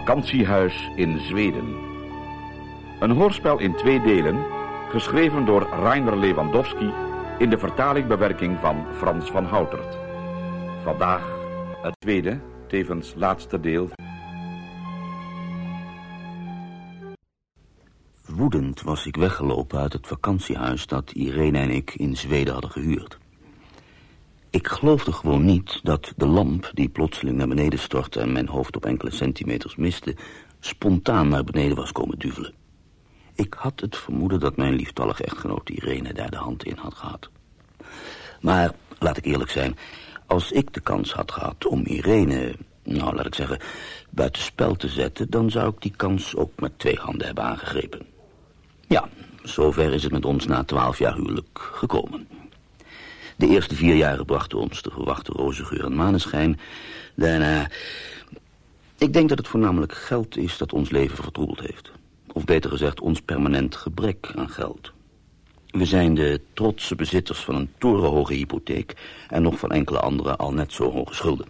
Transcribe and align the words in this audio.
Vakantiehuis 0.00 0.90
in 0.96 1.20
Zweden. 1.20 1.76
Een 3.00 3.10
hoorspel 3.10 3.58
in 3.58 3.74
twee 3.74 4.00
delen, 4.00 4.44
geschreven 4.88 5.44
door 5.44 5.62
Rainer 5.62 6.16
Lewandowski 6.16 6.92
in 7.38 7.50
de 7.50 7.58
vertaling-bewerking 7.58 8.58
van 8.60 8.86
Frans 8.96 9.30
van 9.30 9.44
Houtert. 9.44 9.98
Vandaag 10.82 11.38
het 11.82 11.94
tweede, 11.98 12.40
tevens 12.68 13.14
laatste 13.16 13.60
deel. 13.60 13.88
Woedend 18.26 18.82
was 18.82 19.06
ik 19.06 19.16
weggelopen 19.16 19.78
uit 19.78 19.92
het 19.92 20.06
vakantiehuis 20.06 20.86
dat 20.86 21.10
Irene 21.10 21.58
en 21.58 21.70
ik 21.70 21.94
in 21.94 22.16
Zweden 22.16 22.52
hadden 22.52 22.70
gehuurd. 22.70 23.19
Ik 24.50 24.68
geloofde 24.68 25.12
gewoon 25.12 25.44
niet 25.44 25.80
dat 25.82 26.12
de 26.16 26.26
lamp 26.26 26.70
die 26.74 26.88
plotseling 26.88 27.36
naar 27.36 27.48
beneden 27.48 27.78
stortte... 27.78 28.20
en 28.20 28.32
mijn 28.32 28.48
hoofd 28.48 28.76
op 28.76 28.86
enkele 28.86 29.10
centimeters 29.10 29.76
miste... 29.76 30.16
spontaan 30.60 31.28
naar 31.28 31.44
beneden 31.44 31.76
was 31.76 31.92
komen 31.92 32.18
duvelen. 32.18 32.54
Ik 33.34 33.54
had 33.54 33.80
het 33.80 33.96
vermoeden 33.96 34.40
dat 34.40 34.56
mijn 34.56 34.74
lieftallige 34.74 35.24
echtgenoot 35.24 35.68
Irene 35.68 36.14
daar 36.14 36.30
de 36.30 36.36
hand 36.36 36.64
in 36.64 36.76
had 36.76 36.94
gehad. 36.94 37.30
Maar, 38.40 38.74
laat 38.98 39.16
ik 39.16 39.24
eerlijk 39.24 39.50
zijn... 39.50 39.76
als 40.26 40.52
ik 40.52 40.74
de 40.74 40.80
kans 40.80 41.12
had 41.12 41.32
gehad 41.32 41.66
om 41.66 41.84
Irene, 41.84 42.54
nou 42.82 43.14
laat 43.14 43.26
ik 43.26 43.34
zeggen... 43.34 43.58
buitenspel 44.10 44.76
te 44.76 44.88
zetten... 44.88 45.30
dan 45.30 45.50
zou 45.50 45.68
ik 45.68 45.82
die 45.82 45.94
kans 45.96 46.36
ook 46.36 46.60
met 46.60 46.78
twee 46.78 46.96
handen 46.96 47.26
hebben 47.26 47.44
aangegrepen. 47.44 48.06
Ja, 48.86 49.08
zover 49.42 49.92
is 49.92 50.02
het 50.02 50.12
met 50.12 50.24
ons 50.24 50.46
na 50.46 50.64
twaalf 50.64 50.98
jaar 50.98 51.14
huwelijk 51.14 51.58
gekomen... 51.72 52.28
De 53.40 53.48
eerste 53.48 53.74
vier 53.74 53.94
jaren 53.94 54.24
brachten 54.24 54.58
ons 54.58 54.82
de 54.82 54.90
verwachte 54.90 55.32
rozengeur 55.32 55.84
en 55.84 55.94
maneschijn. 55.94 56.60
Daarna... 57.14 57.70
Ik 58.98 59.12
denk 59.12 59.28
dat 59.28 59.38
het 59.38 59.48
voornamelijk 59.48 59.92
geld 59.92 60.36
is 60.36 60.58
dat 60.58 60.72
ons 60.72 60.90
leven 60.90 61.22
vertroebeld 61.22 61.60
heeft. 61.60 61.90
Of 62.32 62.44
beter 62.44 62.70
gezegd, 62.70 63.00
ons 63.00 63.20
permanent 63.20 63.76
gebrek 63.76 64.32
aan 64.36 64.48
geld. 64.48 64.92
We 65.70 65.84
zijn 65.84 66.14
de 66.14 66.40
trotse 66.52 66.94
bezitters 66.94 67.38
van 67.38 67.54
een 67.54 67.72
torenhoge 67.78 68.34
hypotheek... 68.34 68.96
en 69.28 69.42
nog 69.42 69.58
van 69.58 69.70
enkele 69.70 69.98
andere 70.00 70.36
al 70.36 70.52
net 70.52 70.72
zo 70.72 70.90
hoge 70.90 71.14
schulden. 71.14 71.46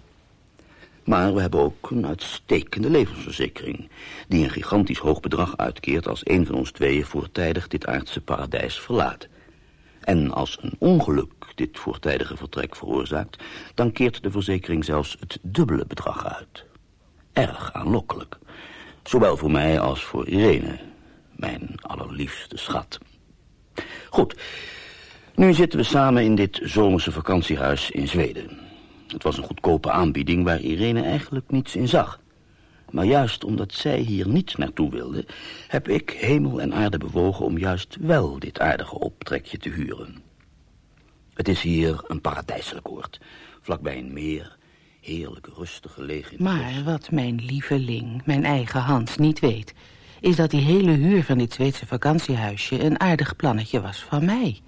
Maar 1.05 1.35
we 1.35 1.41
hebben 1.41 1.61
ook 1.61 1.91
een 1.91 2.07
uitstekende 2.07 2.91
levensverzekering... 2.91 3.89
die 4.29 4.45
een 4.45 4.51
gigantisch 4.51 4.99
hoog 4.99 5.21
bedrag 5.21 5.57
uitkeert... 5.57 6.09
als 6.09 6.21
een 6.25 6.47
van 6.47 6.55
ons 6.55 6.71
tweeën 6.71 7.05
voortijdig 7.05 7.69
dit 7.69 7.87
aardse 7.87 8.21
paradijs 8.21 8.81
verlaat. 8.81 9.29
En 10.11 10.33
als 10.33 10.59
een 10.61 10.75
ongeluk 10.79 11.33
dit 11.55 11.79
voortijdige 11.79 12.37
vertrek 12.37 12.77
veroorzaakt... 12.77 13.43
dan 13.75 13.93
keert 13.93 14.23
de 14.23 14.31
verzekering 14.31 14.85
zelfs 14.85 15.17
het 15.21 15.39
dubbele 15.43 15.85
bedrag 15.87 16.27
uit. 16.27 16.65
Erg 17.33 17.73
aanlokkelijk. 17.73 18.39
Zowel 19.03 19.37
voor 19.37 19.51
mij 19.51 19.81
als 19.81 20.05
voor 20.05 20.29
Irene, 20.29 20.79
mijn 21.37 21.75
allerliefste 21.81 22.57
schat. 22.57 22.99
Goed, 24.09 24.37
nu 25.35 25.55
zitten 25.55 25.79
we 25.79 25.85
samen 25.85 26.25
in 26.25 26.35
dit 26.35 26.61
zomerse 26.63 27.13
vakantiehuis 27.13 27.91
in 27.91 28.09
Zweden. 28.09 28.59
Het 29.07 29.23
was 29.23 29.37
een 29.37 29.45
goedkope 29.45 29.91
aanbieding 29.91 30.45
waar 30.45 30.61
Irene 30.61 31.03
eigenlijk 31.03 31.51
niets 31.51 31.77
in 31.77 31.89
zag. 31.89 32.21
Maar 32.91 33.05
juist 33.05 33.45
omdat 33.45 33.73
zij 33.73 33.99
hier 33.99 34.29
niet 34.29 34.59
naartoe 34.59 34.91
wilde... 34.91 35.27
heb 35.69 35.89
ik 35.89 36.11
hemel 36.11 36.61
en 36.61 36.75
aarde 36.75 36.99
bewogen 36.99 37.45
om 37.45 37.59
juist 37.59 37.97
wel 38.01 38.39
dit 38.39 38.61
aardige 38.61 38.99
optrekje 38.99 39.59
te 39.59 39.69
huren. 39.69 40.23
Het 41.35 41.49
is 41.49 41.63
hier 41.63 42.05
een 42.07 42.21
paradijselijk 42.21 42.89
oord. 42.89 43.21
Vlakbij 43.61 43.99
een 43.99 44.13
meer, 44.13 44.57
heerlijk 45.01 45.49
rustig 45.57 45.93
gelegen. 45.93 46.43
Maar 46.43 46.83
wat 46.85 47.11
mijn 47.11 47.45
lieveling, 47.45 48.23
mijn 48.25 48.45
eigen 48.45 48.81
Hans, 48.81 49.17
niet 49.17 49.41
weet... 49.41 49.75
is 50.21 50.37
dat 50.37 50.51
die 50.51 50.61
hele 50.61 50.93
huur 50.93 51.25
van 51.25 51.39
dit 51.39 51.53
Zweedse 51.53 51.87
vakantiehuisje... 51.87 52.85
een 52.85 53.01
aardig 53.01 53.37
plannetje 53.37 53.81
was 53.81 54.05
van 54.05 54.25
mij. 54.25 54.61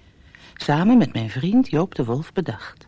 Samen 0.53 0.97
met 0.97 1.13
mijn 1.13 1.29
vriend 1.29 1.69
Joop 1.69 1.95
de 1.95 2.05
Wolf 2.05 2.33
bedacht. 2.33 2.87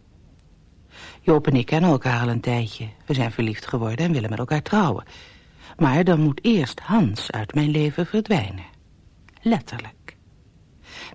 Joop 1.25 1.47
en 1.47 1.55
ik 1.55 1.65
kennen 1.65 1.89
elkaar 1.89 2.21
al 2.21 2.27
een 2.27 2.39
tijdje. 2.39 2.87
We 3.05 3.13
zijn 3.13 3.31
verliefd 3.31 3.67
geworden 3.67 4.05
en 4.05 4.11
willen 4.11 4.29
met 4.29 4.39
elkaar 4.39 4.61
trouwen. 4.61 5.03
Maar 5.77 6.03
dan 6.03 6.19
moet 6.19 6.39
eerst 6.43 6.79
Hans 6.79 7.31
uit 7.31 7.53
mijn 7.53 7.69
leven 7.69 8.05
verdwijnen. 8.05 8.65
Letterlijk. 9.41 10.17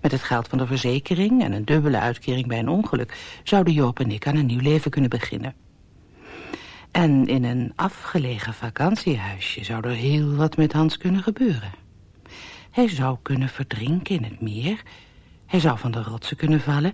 Met 0.01 0.11
het 0.11 0.23
geld 0.23 0.47
van 0.47 0.57
de 0.57 0.65
verzekering 0.65 1.43
en 1.43 1.51
een 1.51 1.65
dubbele 1.65 1.99
uitkering 1.99 2.47
bij 2.47 2.59
een 2.59 2.69
ongeluk... 2.69 3.39
zouden 3.43 3.73
Joop 3.73 3.99
en 3.99 4.11
ik 4.11 4.27
aan 4.27 4.35
een 4.35 4.45
nieuw 4.45 4.61
leven 4.61 4.91
kunnen 4.91 5.09
beginnen. 5.09 5.55
En 6.91 7.27
in 7.27 7.43
een 7.43 7.73
afgelegen 7.75 8.53
vakantiehuisje 8.53 9.63
zou 9.63 9.87
er 9.87 9.95
heel 9.95 10.35
wat 10.35 10.57
met 10.57 10.73
Hans 10.73 10.97
kunnen 10.97 11.23
gebeuren. 11.23 11.71
Hij 12.71 12.89
zou 12.89 13.17
kunnen 13.21 13.49
verdrinken 13.49 14.15
in 14.15 14.23
het 14.23 14.41
meer. 14.41 14.81
Hij 15.45 15.59
zou 15.59 15.77
van 15.77 15.91
de 15.91 16.03
rotsen 16.03 16.37
kunnen 16.37 16.61
vallen. 16.61 16.93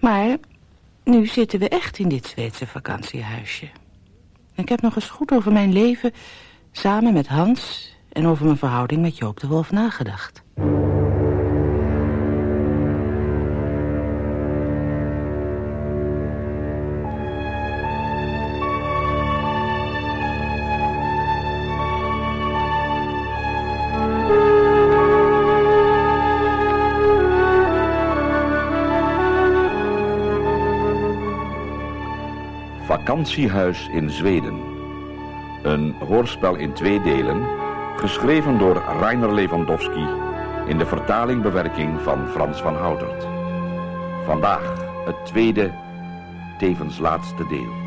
Maar 0.00 0.38
nu 1.04 1.26
zitten 1.26 1.58
we 1.58 1.68
echt 1.68 1.98
in 1.98 2.08
dit 2.08 2.26
Zweedse 2.26 2.66
vakantiehuisje. 2.66 3.68
Ik 4.54 4.68
heb 4.68 4.80
nog 4.80 4.94
eens 4.94 5.10
goed 5.10 5.32
over 5.32 5.52
mijn 5.52 5.72
leven 5.72 6.12
samen 6.72 7.12
met 7.12 7.26
Hans... 7.26 7.94
en 8.12 8.26
over 8.26 8.44
mijn 8.44 8.56
verhouding 8.56 9.00
met 9.00 9.16
Joop 9.16 9.40
de 9.40 9.46
Wolf 9.46 9.70
nagedacht. 9.70 10.42
Vakantiehuis 33.20 33.88
in 33.88 34.10
Zweden. 34.10 34.60
Een 35.62 35.94
hoorspel 36.08 36.54
in 36.54 36.72
twee 36.72 37.02
delen, 37.02 37.46
geschreven 37.96 38.58
door 38.58 38.82
Rainer 39.00 39.34
Lewandowski... 39.34 40.06
in 40.66 40.78
de 40.78 40.86
vertaling-bewerking 40.86 42.00
van 42.00 42.28
Frans 42.28 42.60
van 42.60 42.74
Houtert. 42.74 43.26
Vandaag 44.24 44.88
het 45.04 45.26
tweede, 45.26 45.70
tevens 46.58 46.98
laatste 46.98 47.46
deel. 47.46 47.78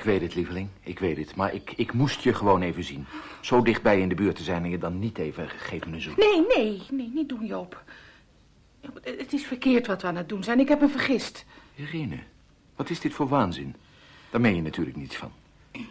Ik 0.00 0.06
weet 0.06 0.20
het, 0.20 0.34
lieveling. 0.34 0.68
Ik 0.80 0.98
weet 0.98 1.16
het. 1.16 1.36
Maar 1.36 1.54
ik, 1.54 1.72
ik 1.76 1.92
moest 1.92 2.20
je 2.20 2.34
gewoon 2.34 2.62
even 2.62 2.84
zien. 2.84 3.06
Zo 3.40 3.62
dichtbij 3.62 4.00
in 4.00 4.08
de 4.08 4.14
buurt 4.14 4.36
te 4.36 4.42
zijn 4.42 4.64
en 4.64 4.70
je 4.70 4.78
dan 4.78 4.98
niet 4.98 5.18
even 5.18 5.48
geef 5.48 5.86
me 5.86 5.92
een 5.94 6.00
zoen. 6.00 6.14
Nee, 6.16 6.46
nee, 6.56 6.82
nee, 6.90 7.10
niet 7.14 7.28
doen, 7.28 7.46
Joop. 7.46 7.82
Het 9.02 9.32
is 9.32 9.44
verkeerd 9.46 9.86
wat 9.86 10.02
we 10.02 10.08
aan 10.08 10.16
het 10.16 10.28
doen 10.28 10.44
zijn. 10.44 10.60
Ik 10.60 10.68
heb 10.68 10.80
me 10.80 10.88
vergist. 10.88 11.44
Irene, 11.74 12.18
wat 12.76 12.90
is 12.90 13.00
dit 13.00 13.12
voor 13.12 13.28
waanzin? 13.28 13.74
Daar 14.30 14.40
meen 14.40 14.54
je 14.54 14.62
natuurlijk 14.62 14.96
niets 14.96 15.16
van. 15.16 15.30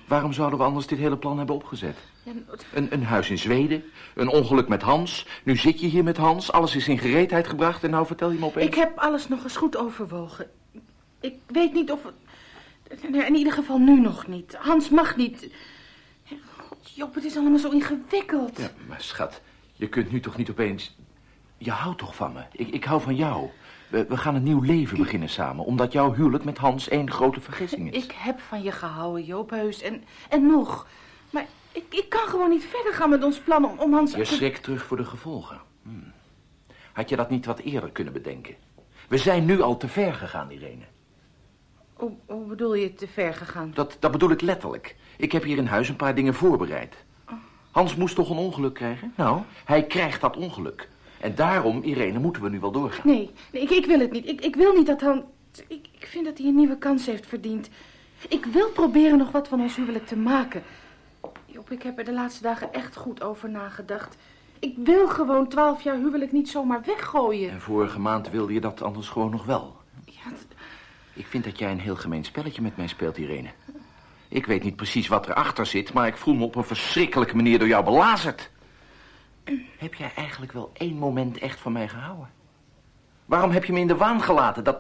Waarom 0.08 0.34
zouden 0.34 0.60
we 0.60 0.66
anders 0.66 0.88
dit 0.88 1.00
hele 1.00 1.18
plan 1.18 1.38
hebben 1.38 1.56
opgezet? 1.56 1.98
En- 2.26 2.46
Een, 2.74 2.94
een 2.94 3.04
huis 3.04 3.30
in 3.30 3.38
Zweden, 3.38 3.84
een 4.16 4.30
ongeluk 4.30 4.68
met 4.68 4.82
Hans. 4.82 5.28
Nu 5.44 5.56
zit 5.58 5.80
je 5.80 5.88
hier 5.88 6.04
met 6.04 6.18
Hans, 6.18 6.52
alles 6.52 6.76
is 6.76 6.88
in 6.88 6.98
gereedheid 6.98 7.48
gebracht 7.48 7.84
en 7.84 7.90
nou 7.90 8.06
vertel 8.06 8.32
je 8.32 8.40
me 8.40 8.46
opeens... 8.46 8.66
Ik 8.68 8.76
heb 8.76 8.98
alles 8.98 9.28
nog 9.28 9.44
eens 9.44 9.58
goed 9.58 9.78
overwogen. 9.78 10.50
Ik 11.20 11.34
weet 11.48 11.74
niet 11.74 11.92
of... 11.92 12.00
In 13.02 13.36
ieder 13.36 13.54
geval 13.54 13.78
nu 13.78 14.00
nog 14.00 14.28
niet. 14.28 14.56
Hans 14.56 14.90
mag 14.90 15.16
niet... 15.16 15.50
God, 16.58 16.92
Joop, 16.94 17.16
het 17.16 17.24
is 17.24 17.38
allemaal 17.38 17.60
zo 17.60 17.70
ingewikkeld. 17.70 18.58
Ja, 18.58 18.72
maar 18.88 19.02
schat, 19.02 19.42
je 19.74 19.88
kunt 19.88 20.12
nu 20.12 20.20
toch 20.20 20.38
niet 20.38 20.50
opeens... 20.50 20.98
Je 21.58 21.72
houdt 21.72 21.98
toch 21.98 22.16
van 22.16 22.34
me? 22.34 22.44
Ik, 22.52 22.68
ik 22.68 22.84
hou 22.84 23.02
van 23.02 23.16
jou. 23.16 23.50
We, 23.88 24.06
we 24.06 24.18
gaan 24.18 24.36
een 24.36 24.44
nieuw 24.44 24.62
leven 24.62 24.98
beginnen 24.98 25.30
samen, 25.30 25.66
omdat 25.66 25.92
jouw 25.92 26.14
huwelijk 26.14 26.44
met 26.44 26.58
Hans 26.58 26.88
één 26.88 27.12
grote 27.12 27.42
vergissing 27.42 27.94
is. 27.94 28.04
Ik 28.04 28.12
heb 28.12 28.40
van 28.40 28.64
je 28.64 28.72
gehouden, 28.72 29.26
Joop 29.26 29.50
Heus. 29.50 29.82
En, 29.82 30.04
en 30.30 30.46
nog. 30.46 30.88
Maar 31.30 31.46
ik, 31.72 31.84
ik 31.90 32.10
kan 32.10 32.28
gewoon 32.28 32.50
niet 32.50 32.64
verder 32.64 32.94
gaan 32.94 33.10
met 33.10 33.24
ons 33.24 33.40
plan 33.40 33.66
om, 33.66 33.80
om 33.80 33.94
Hans... 33.94 34.14
Je 34.16 34.26
schrikt 34.26 34.64
terug 34.64 34.86
voor 34.86 34.98
de 34.98 35.06
gevolgen. 35.06 35.62
Hmm. 35.84 36.12
Had 36.94 37.10
je 37.10 37.16
dat 37.16 37.30
niet 37.30 37.46
wat 37.46 37.60
eerder 37.60 37.92
kunnen 37.92 38.14
bedenken? 38.14 38.56
We 39.08 39.18
zijn 39.18 39.46
nu 39.46 39.62
al 39.62 39.78
te 39.78 39.88
ver 39.88 40.14
gegaan, 40.14 40.52
Irene. 40.52 40.86
Hoe, 42.00 42.12
hoe 42.26 42.46
bedoel 42.46 42.74
je 42.74 42.94
te 42.94 43.08
ver 43.08 43.34
gegaan? 43.34 43.72
Dat, 43.74 43.98
dat 44.00 44.12
bedoel 44.12 44.32
ik 44.32 44.42
letterlijk. 44.42 44.96
Ik 45.18 45.32
heb 45.32 45.44
hier 45.44 45.58
in 45.58 45.66
huis 45.66 45.90
een 45.90 45.96
paar 45.96 46.16
dingen 46.16 46.34
voorbereid. 46.34 46.96
Hans 47.72 47.96
moest 47.96 48.16
toch 48.16 48.30
een 48.30 48.38
ongeluk 48.38 48.74
krijgen? 48.74 49.14
Nou, 49.16 49.42
hij 49.66 49.84
krijgt 49.84 50.22
dat 50.22 50.38
ongeluk. 50.38 50.90
En 51.20 51.36
daarom, 51.36 51.82
Irene, 51.82 52.20
moeten 52.20 52.42
we 52.42 52.50
nu 52.50 52.60
wel 52.60 52.72
doorgaan. 52.72 53.08
Nee, 53.08 53.32
nee 53.52 53.62
ik, 53.62 53.70
ik 53.70 53.86
wil 53.86 54.00
het 54.00 54.12
niet. 54.12 54.28
Ik, 54.28 54.42
ik 54.42 54.56
wil 54.56 54.74
niet 54.74 54.86
dat 54.86 55.02
Han... 55.02 55.24
Ik, 55.68 55.88
ik 55.92 56.08
vind 56.08 56.26
dat 56.26 56.38
hij 56.38 56.48
een 56.48 56.56
nieuwe 56.56 56.78
kans 56.78 57.06
heeft 57.06 57.28
verdiend. 57.28 57.70
Ik 58.30 58.46
wil 58.46 58.70
proberen 58.70 59.18
nog 59.18 59.32
wat 59.32 59.48
van 59.48 59.62
ons 59.62 59.76
huwelijk 59.76 60.08
te 60.08 60.18
maken. 60.18 60.64
Job, 61.46 61.72
ik 61.72 61.84
heb 61.84 61.98
er 61.98 62.06
de 62.06 62.14
laatste 62.14 62.44
dagen 62.44 62.74
echt 62.74 62.96
goed 62.96 63.24
over 63.24 63.50
nagedacht. 63.50 64.18
Ik 64.60 64.76
wil 64.84 65.08
gewoon 65.08 65.48
twaalf 65.48 65.82
jaar 65.82 65.96
huwelijk 65.96 66.32
niet 66.32 66.50
zomaar 66.50 66.82
weggooien. 66.86 67.52
En 67.52 67.62
vorige 67.62 68.00
maand 68.00 68.30
wilde 68.30 68.54
je 68.54 68.62
dat 68.62 68.82
anders 68.82 69.10
gewoon 69.10 69.32
nog 69.32 69.46
wel. 69.46 69.79
Ik 71.20 71.28
vind 71.28 71.44
dat 71.44 71.60
jij 71.60 71.72
een 71.72 71.80
heel 71.80 71.96
gemeen 71.96 72.24
spelletje 72.24 72.62
met 72.62 72.78
mij 72.78 72.88
speelt, 72.88 73.18
Irene. 73.18 73.50
Ik 74.28 74.46
weet 74.46 74.64
niet 74.64 74.76
precies 74.76 75.08
wat 75.08 75.28
erachter 75.28 75.66
zit, 75.66 75.94
maar 75.94 76.08
ik 76.08 76.18
voel 76.18 76.34
me 76.34 76.44
op 76.44 76.56
een 76.56 76.64
verschrikkelijke 76.64 77.36
manier 77.36 77.60
door 77.60 77.68
jou 77.68 77.84
belazerd. 77.84 78.50
Heb 79.78 79.94
jij 79.94 80.12
eigenlijk 80.16 80.52
wel 80.52 80.72
één 80.74 80.98
moment 80.98 81.38
echt 81.38 81.60
van 81.60 81.72
mij 81.72 81.88
gehouden? 81.88 82.30
Waarom 83.26 83.52
heb 83.52 83.66
je 83.66 83.74
me 83.74 83.80
in 83.80 83.88
de 83.88 83.96
waan 83.96 84.22
gelaten? 84.22 84.64
Dat... 84.64 84.78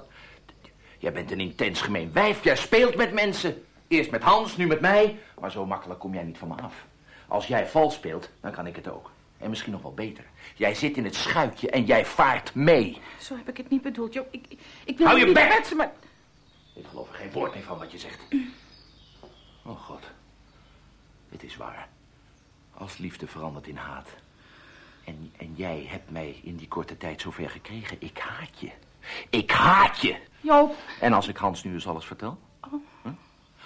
Jij 0.97 1.11
bent 1.11 1.31
een 1.31 1.39
intens 1.39 1.81
gemeen 1.81 2.13
wijf. 2.13 2.43
Jij 2.43 2.55
speelt 2.55 2.95
met 2.95 3.13
mensen. 3.13 3.63
Eerst 3.87 4.11
met 4.11 4.23
Hans, 4.23 4.57
nu 4.57 4.67
met 4.67 4.81
mij. 4.81 5.19
Maar 5.39 5.51
zo 5.51 5.65
makkelijk 5.65 5.99
kom 5.99 6.13
jij 6.13 6.23
niet 6.23 6.37
van 6.37 6.47
me 6.47 6.55
af. 6.61 6.85
Als 7.27 7.47
jij 7.47 7.67
vals 7.67 7.93
speelt, 7.93 8.29
dan 8.41 8.51
kan 8.51 8.67
ik 8.67 8.75
het 8.75 8.87
ook. 8.89 9.11
En 9.37 9.49
misschien 9.49 9.71
nog 9.71 9.81
wel 9.81 9.93
beter. 9.93 10.23
Jij 10.55 10.73
zit 10.73 10.97
in 10.97 11.05
het 11.05 11.15
schuitje 11.15 11.69
en 11.69 11.85
jij 11.85 12.05
vaart 12.05 12.55
mee. 12.55 13.01
zo 13.19 13.35
heb 13.35 13.49
ik 13.49 13.57
het 13.57 13.69
niet 13.69 13.81
bedoeld, 13.81 14.13
Job. 14.13 14.27
Ik, 14.31 14.45
ik 14.85 14.97
wil 14.97 15.07
Hou 15.07 15.19
je 15.19 15.25
niet 15.25 15.33
bek! 15.33 15.49
kwetsen, 15.49 15.77
maar... 15.77 15.91
Ik 16.79 16.85
geloof 16.87 17.09
er 17.09 17.15
geen 17.15 17.31
woord 17.31 17.53
meer 17.53 17.63
van 17.63 17.77
wat 17.77 17.91
je 17.91 17.97
zegt. 17.97 18.21
Oh 19.65 19.79
god. 19.79 20.03
Het 21.29 21.43
is 21.43 21.57
waar. 21.57 21.89
Als 22.73 22.97
liefde 22.97 23.27
verandert 23.27 23.67
in 23.67 23.75
haat. 23.75 24.09
En, 25.05 25.33
en 25.37 25.53
jij 25.55 25.85
hebt 25.87 26.11
mij 26.11 26.39
in 26.43 26.55
die 26.55 26.67
korte 26.67 26.97
tijd 26.97 27.21
zover 27.21 27.49
gekregen. 27.49 28.01
Ik 28.01 28.17
haat 28.17 28.59
je. 28.59 28.71
Ik 29.29 29.51
haat 29.51 29.99
je. 29.99 30.17
Joop, 30.41 30.75
En 30.99 31.13
als 31.13 31.27
ik 31.27 31.37
Hans 31.37 31.63
nu 31.63 31.73
eens 31.73 31.87
alles 31.87 32.05
vertel? 32.05 32.39
Huh? 32.71 33.11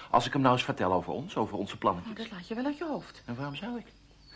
Als 0.10 0.26
ik 0.26 0.34
hem 0.34 0.42
nou 0.42 0.54
eens 0.54 0.64
vertel 0.64 0.94
over 0.94 1.14
ons, 1.14 1.38
over 1.38 1.58
onze 1.58 1.78
plannetjes. 1.78 2.16
dat 2.16 2.32
laat 2.32 2.48
je 2.48 2.56
wel 2.56 2.66
uit 2.66 2.78
je 2.78 2.86
hoofd. 2.86 3.24
En 3.26 3.36
waarom 3.36 3.56
zou 3.56 3.78
ik? 3.78 3.86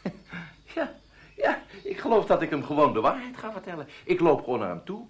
ja, 0.75 0.93
ja, 1.35 1.61
ik 1.83 1.99
geloof 1.99 2.25
dat 2.25 2.41
ik 2.41 2.49
hem 2.49 2.63
gewoon 2.63 2.93
de 2.93 3.01
waarheid 3.01 3.37
ga 3.37 3.51
vertellen. 3.51 3.87
Ik 4.03 4.19
loop 4.19 4.43
gewoon 4.43 4.59
naar 4.59 4.69
hem 4.69 4.85
toe. 4.85 5.05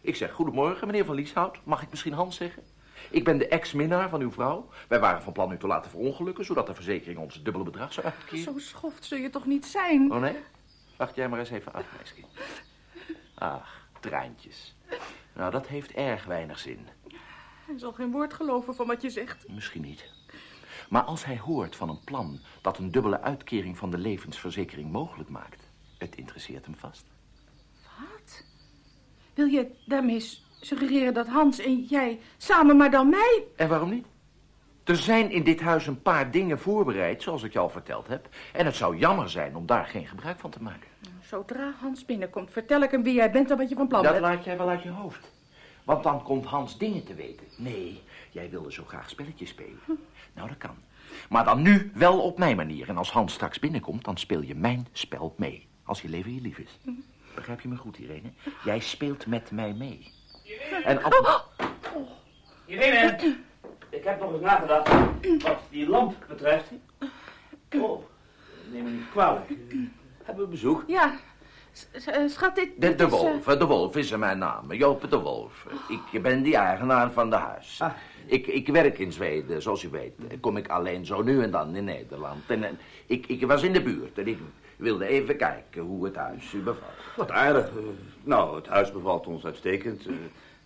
Ik 0.00 0.16
zeg, 0.16 0.32
goedemorgen, 0.32 0.86
meneer 0.86 1.04
Van 1.04 1.14
Lieshout. 1.14 1.58
Mag 1.64 1.82
ik 1.82 1.90
misschien 1.90 2.12
Hans 2.12 2.36
zeggen? 2.36 2.62
Ik 3.10 3.24
ben 3.24 3.38
de 3.38 3.48
ex-minnaar 3.48 4.08
van 4.08 4.20
uw 4.20 4.30
vrouw. 4.30 4.68
Wij 4.88 5.00
waren 5.00 5.22
van 5.22 5.32
plan 5.32 5.52
u 5.52 5.58
te 5.58 5.66
laten 5.66 5.90
verongelukken... 5.90 6.44
zodat 6.44 6.66
de 6.66 6.74
verzekering 6.74 7.18
ons 7.18 7.42
dubbele 7.42 7.64
bedrag 7.64 7.92
zou 7.92 8.06
uitkeren. 8.06 8.42
Zo 8.42 8.58
schoft 8.58 9.04
zul 9.04 9.18
je 9.18 9.30
toch 9.30 9.46
niet 9.46 9.66
zijn? 9.66 10.12
Oh 10.12 10.20
nee? 10.20 10.36
Wacht 10.96 11.14
jij 11.14 11.28
maar 11.28 11.38
eens 11.38 11.50
even 11.50 11.72
af, 11.72 11.84
meisje. 11.96 12.14
Ach, 13.34 13.88
treintjes. 14.00 14.76
Nou, 15.32 15.50
dat 15.50 15.66
heeft 15.66 15.92
erg 15.92 16.24
weinig 16.24 16.58
zin. 16.58 16.86
Hij 17.66 17.78
zal 17.78 17.92
geen 17.92 18.10
woord 18.10 18.34
geloven 18.34 18.74
van 18.74 18.86
wat 18.86 19.02
je 19.02 19.10
zegt. 19.10 19.48
Misschien 19.48 19.82
niet. 19.82 20.10
Maar 20.88 21.02
als 21.02 21.24
hij 21.24 21.38
hoort 21.38 21.76
van 21.76 21.88
een 21.88 22.04
plan 22.04 22.40
dat 22.62 22.78
een 22.78 22.90
dubbele 22.90 23.20
uitkering 23.20 23.78
van 23.78 23.90
de 23.90 23.98
levensverzekering 23.98 24.90
mogelijk 24.90 25.28
maakt, 25.28 25.70
het 25.98 26.16
interesseert 26.16 26.64
hem 26.64 26.76
vast. 26.76 27.04
Wat? 27.82 28.44
Wil 29.34 29.46
je 29.46 29.70
daarmee 29.86 30.20
suggereren 30.60 31.14
dat 31.14 31.26
Hans 31.28 31.58
en 31.58 31.82
jij 31.82 32.20
samen 32.36 32.76
maar 32.76 32.90
dan 32.90 33.08
mij... 33.08 33.44
En 33.56 33.68
waarom 33.68 33.90
niet? 33.90 34.06
Er 34.84 34.96
zijn 34.96 35.30
in 35.30 35.44
dit 35.44 35.60
huis 35.60 35.86
een 35.86 36.02
paar 36.02 36.30
dingen 36.30 36.58
voorbereid, 36.58 37.22
zoals 37.22 37.42
ik 37.42 37.52
je 37.52 37.58
al 37.58 37.68
verteld 37.68 38.08
heb. 38.08 38.28
En 38.52 38.64
het 38.66 38.76
zou 38.76 38.96
jammer 38.96 39.30
zijn 39.30 39.56
om 39.56 39.66
daar 39.66 39.84
geen 39.86 40.06
gebruik 40.06 40.38
van 40.38 40.50
te 40.50 40.62
maken. 40.62 40.88
Zodra 41.22 41.72
Hans 41.80 42.04
binnenkomt, 42.04 42.50
vertel 42.52 42.80
ik 42.82 42.90
hem 42.90 43.02
wie 43.02 43.14
jij 43.14 43.30
bent 43.30 43.50
en 43.50 43.56
wat 43.56 43.68
je 43.68 43.74
van 43.74 43.88
plan 43.88 44.02
Dat 44.02 44.12
bent. 44.12 44.24
laat 44.24 44.44
jij 44.44 44.56
wel 44.56 44.68
uit 44.68 44.82
je 44.82 44.88
hoofd. 44.90 45.30
Want 45.84 46.02
dan 46.02 46.22
komt 46.22 46.44
Hans 46.44 46.78
dingen 46.78 47.04
te 47.04 47.14
weten. 47.14 47.46
Nee, 47.56 48.02
jij 48.30 48.50
wilde 48.50 48.72
zo 48.72 48.84
graag 48.86 49.10
spelletjes 49.10 49.48
spelen. 49.48 49.78
Nou, 50.34 50.48
dat 50.48 50.58
kan. 50.58 50.74
Maar 51.28 51.44
dan 51.44 51.62
nu 51.62 51.90
wel 51.94 52.20
op 52.20 52.38
mijn 52.38 52.56
manier. 52.56 52.88
En 52.88 52.96
als 52.96 53.10
Hans 53.12 53.32
straks 53.32 53.58
binnenkomt, 53.58 54.04
dan 54.04 54.16
speel 54.16 54.40
je 54.40 54.54
mijn 54.54 54.86
spel 54.92 55.34
mee. 55.36 55.68
Als 55.84 56.02
je 56.02 56.08
leven 56.08 56.34
je 56.34 56.40
lief 56.40 56.58
is. 56.58 56.78
Begrijp 57.34 57.60
je 57.60 57.68
me 57.68 57.76
goed, 57.76 57.98
Irene? 57.98 58.30
Jij 58.64 58.80
speelt 58.80 59.26
met 59.26 59.50
mij 59.50 59.72
mee. 59.72 60.12
En 60.84 61.02
als... 61.02 61.42
Irene, 62.66 63.36
ik 63.88 64.04
heb 64.04 64.20
nog 64.20 64.32
eens 64.32 64.40
nagedacht 64.40 64.88
wat 65.42 65.60
die 65.70 65.88
lamp 65.88 66.14
betreft. 66.28 66.70
Oh, 67.76 68.04
neem 68.70 68.84
me 68.84 68.90
niet 68.90 69.10
kwalijk. 69.10 69.48
Hebben 70.22 70.44
we 70.44 70.50
bezoek? 70.50 70.84
Ja, 70.86 71.18
schat, 72.26 72.54
dit... 72.54 72.68
De, 72.74 72.86
dit 72.86 72.98
de 72.98 73.06
is, 73.06 73.12
eh, 73.12 73.18
Wolf, 73.18 73.44
de 73.44 73.66
Wolf 73.66 73.96
is 73.96 74.16
mijn 74.16 74.38
naam. 74.38 74.72
Joop 74.72 75.10
de 75.10 75.18
Wolf. 75.18 75.66
Ik 76.10 76.22
ben 76.22 76.42
de 76.42 76.56
eigenaar 76.56 77.10
van 77.12 77.30
de 77.30 77.36
huis. 77.36 77.80
Ah. 77.80 77.92
Ik, 78.26 78.46
ik 78.46 78.68
werk 78.68 78.98
in 78.98 79.12
Zweden, 79.12 79.62
zoals 79.62 79.82
u 79.82 79.88
weet. 79.88 80.12
Kom 80.40 80.56
ik 80.56 80.68
alleen 80.68 81.06
zo 81.06 81.22
nu 81.22 81.42
en 81.42 81.50
dan 81.50 81.76
in 81.76 81.84
Nederland. 81.84 82.42
En, 82.46 82.64
en 82.64 82.78
ik, 83.06 83.26
ik 83.26 83.46
was 83.46 83.62
in 83.62 83.72
de 83.72 83.82
buurt 83.82 84.18
en 84.18 84.26
ik 84.26 84.38
wilde 84.76 85.06
even 85.06 85.36
kijken 85.36 85.82
hoe 85.82 86.04
het 86.04 86.16
huis 86.16 86.52
u 86.52 86.58
bevalt. 86.58 86.92
Wat 87.16 87.30
aardig. 87.30 87.68
Eh, 87.68 87.74
nou, 88.22 88.56
het 88.56 88.66
huis 88.66 88.92
bevalt 88.92 89.26
ons 89.26 89.44
uitstekend. 89.44 90.06
eh, 90.06 90.12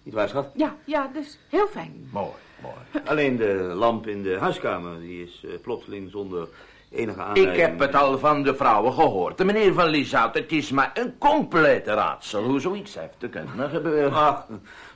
niet 0.02 0.14
waar, 0.14 0.28
schat? 0.28 0.50
Ja, 0.54 0.76
ja, 0.84 1.10
dus 1.12 1.38
heel 1.48 1.66
fijn. 1.66 2.08
Mooi, 2.12 2.32
mooi. 2.62 3.04
Alleen 3.04 3.36
de 3.36 3.54
lamp 3.74 4.06
in 4.06 4.22
de 4.22 4.38
huiskamer, 4.38 5.00
die 5.00 5.22
is 5.22 5.44
eh, 5.44 5.50
plotseling 5.62 6.10
zonder 6.10 6.48
enige 6.94 7.20
aanleiding... 7.20 7.56
Ik 7.56 7.60
heb 7.60 7.78
het 7.78 7.94
al 7.94 8.18
van 8.18 8.42
de 8.42 8.54
vrouwen 8.54 8.92
gehoord. 8.92 9.44
Meneer 9.44 9.72
Van 9.74 9.86
Lieshout, 9.86 10.34
het 10.34 10.52
is 10.52 10.70
maar 10.70 10.90
een 10.94 11.18
complete 11.18 11.94
raadsel 11.94 12.42
hoe 12.42 12.60
zoiets 12.60 12.94
heeft 12.98 13.14
te 13.18 13.28
kunnen 13.28 13.70
gebeuren. 13.70 14.12
Ach, 14.12 14.46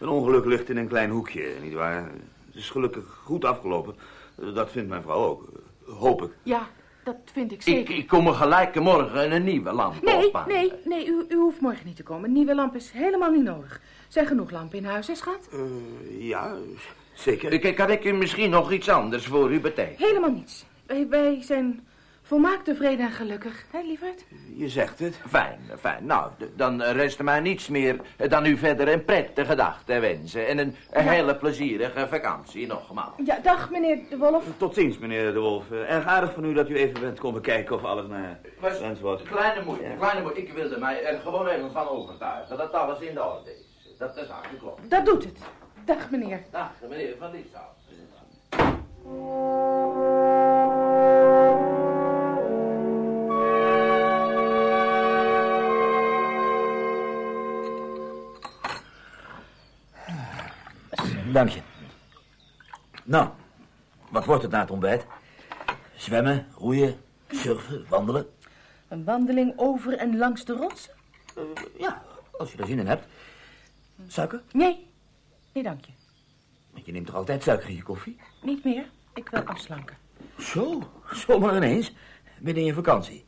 een 0.00 0.08
ongeluk 0.08 0.44
ligt 0.44 0.68
in 0.70 0.76
een 0.76 0.88
klein 0.88 1.10
hoekje, 1.10 1.54
nietwaar? 1.62 1.96
Het 2.46 2.54
is 2.54 2.70
gelukkig 2.70 3.20
goed 3.24 3.44
afgelopen. 3.44 3.96
Eh, 4.42 4.54
Dat 4.54 4.70
vindt 4.70 4.88
mijn 4.88 5.02
vrouw 5.02 5.24
ook. 5.24 5.42
eh, 5.86 5.94
Hoop 5.94 6.22
ik. 6.22 6.30
Ja, 6.42 6.66
dat 7.04 7.16
vind 7.32 7.52
ik 7.52 7.56
Ik, 7.56 7.62
zeker. 7.62 7.96
ik 7.96 8.06
kom 8.08 8.26
er 8.26 8.34
gelijk 8.34 8.80
morgen 8.80 9.32
een 9.32 9.44
nieuwe 9.44 9.72
lamp 9.72 10.02
Nee, 10.02 10.26
ophangen. 10.26 10.54
nee, 10.54 10.72
nee, 10.84 11.06
u, 11.06 11.24
u 11.28 11.36
hoeft 11.36 11.60
morgen 11.60 11.86
niet 11.86 11.96
te 11.96 12.02
komen. 12.02 12.24
Een 12.24 12.32
nieuwe 12.32 12.54
lamp 12.54 12.74
is 12.74 12.90
helemaal 12.90 13.30
niet 13.30 13.42
nodig. 13.44 13.72
Er 13.74 13.80
zijn 14.08 14.26
genoeg 14.26 14.50
lampen 14.50 14.78
in 14.78 14.84
huis, 14.84 15.06
hè, 15.06 15.14
schat? 15.14 15.48
Eh, 15.52 15.58
ja, 16.28 16.54
zeker. 17.14 17.52
Ik, 17.52 17.76
kan 17.76 17.90
ik 17.90 18.04
u 18.04 18.12
misschien 18.12 18.50
nog 18.50 18.72
iets 18.72 18.88
anders 18.88 19.26
voor 19.26 19.52
u 19.52 19.60
betekenen? 19.60 20.08
Helemaal 20.08 20.30
niets. 20.30 20.64
Wij, 20.86 21.06
wij 21.08 21.42
zijn 21.42 21.86
volmaakt 22.28 22.64
tevreden 22.64 23.06
en 23.06 23.12
gelukkig, 23.12 23.64
hè, 23.70 23.80
lieverd? 23.80 24.24
Je 24.56 24.68
zegt 24.68 24.98
het. 24.98 25.16
Fijn, 25.28 25.58
fijn. 25.78 26.06
Nou, 26.06 26.30
dan 26.56 26.82
rest 26.82 27.18
er 27.18 27.24
mij 27.24 27.40
niets 27.40 27.68
meer 27.68 27.96
dan 28.28 28.46
u 28.46 28.56
verder 28.56 28.88
een 28.88 29.04
prettige 29.04 29.54
dag 29.54 29.82
te 29.84 29.98
wensen. 29.98 30.46
En 30.46 30.58
een, 30.58 30.74
hele 30.90 31.36
plezierige 31.36 32.06
vakantie 32.08 32.66
nogmaals. 32.66 33.12
Ja, 33.24 33.38
dag, 33.42 33.70
meneer 33.70 33.98
De 34.10 34.16
Wolf. 34.16 34.44
Tot 34.56 34.74
ziens, 34.74 34.98
meneer 34.98 35.32
De 35.32 35.38
Wolf. 35.40 35.70
Eh, 35.70 35.94
Erg 35.94 36.06
aardig 36.06 36.32
van 36.32 36.44
u 36.44 36.52
dat 36.52 36.68
u 36.68 36.76
even 36.76 37.00
bent 37.00 37.18
komen 37.18 37.40
kijken 37.40 37.76
of 37.76 37.84
alles 37.84 38.06
naar 38.06 38.38
wens 38.60 39.00
was. 39.00 39.22
Kleine 39.22 39.64
moeite, 39.64 39.84
kleine 39.98 40.22
moeite. 40.22 40.40
Ik 40.40 40.52
wilde 40.52 40.78
mij 40.78 41.04
er 41.04 41.20
gewoon 41.20 41.46
even 41.46 41.72
van 41.72 41.88
overtuigen 41.88 42.56
dat 42.56 42.72
alles 42.72 43.00
in 43.00 43.14
de 43.14 43.24
orde 43.24 43.50
is. 43.50 43.96
Dat 43.98 44.10
is 44.16 44.28
eigenlijk 44.28 44.58
klopt. 44.58 44.90
Dat 44.90 45.06
doet 45.06 45.24
het. 45.24 45.38
Dag, 45.84 46.10
meneer. 46.10 46.42
Dag, 46.50 46.70
meneer 46.88 47.14
Van 47.18 47.30
Lieshout. 47.30 47.76
Dank 61.32 61.48
je. 61.48 61.60
Nou, 63.04 63.28
wat 64.10 64.24
wordt 64.24 64.42
het 64.42 64.52
na 64.52 64.60
het 64.60 64.70
ontbijt? 64.70 65.06
Zwemmen, 65.96 66.46
roeien, 66.54 66.96
surfen, 67.30 67.86
wandelen? 67.88 68.26
Een 68.88 69.04
wandeling 69.04 69.52
over 69.56 69.96
en 69.96 70.16
langs 70.16 70.44
de 70.44 70.52
rotsen? 70.52 70.92
Eh, 71.36 71.42
ja, 71.78 72.02
als 72.38 72.52
je 72.52 72.58
er 72.58 72.66
zin 72.66 72.78
in 72.78 72.86
hebt. 72.86 73.06
Suiker? 74.06 74.42
Nee. 74.52 74.86
Nee, 75.52 75.62
dank 75.62 75.84
je. 75.84 75.92
Want 76.70 76.86
je 76.86 76.92
neemt 76.92 77.06
toch 77.06 77.14
altijd 77.14 77.42
suiker 77.42 77.68
in 77.68 77.76
je 77.76 77.82
koffie? 77.82 78.20
Niet 78.42 78.64
meer. 78.64 78.84
Ik 79.14 79.28
wil 79.28 79.42
afslanken. 79.42 79.96
Zo, 80.38 80.90
zomaar 81.12 81.56
ineens. 81.56 81.92
Midden 82.38 82.62
in 82.62 82.68
je 82.68 82.74
vakantie. 82.74 83.24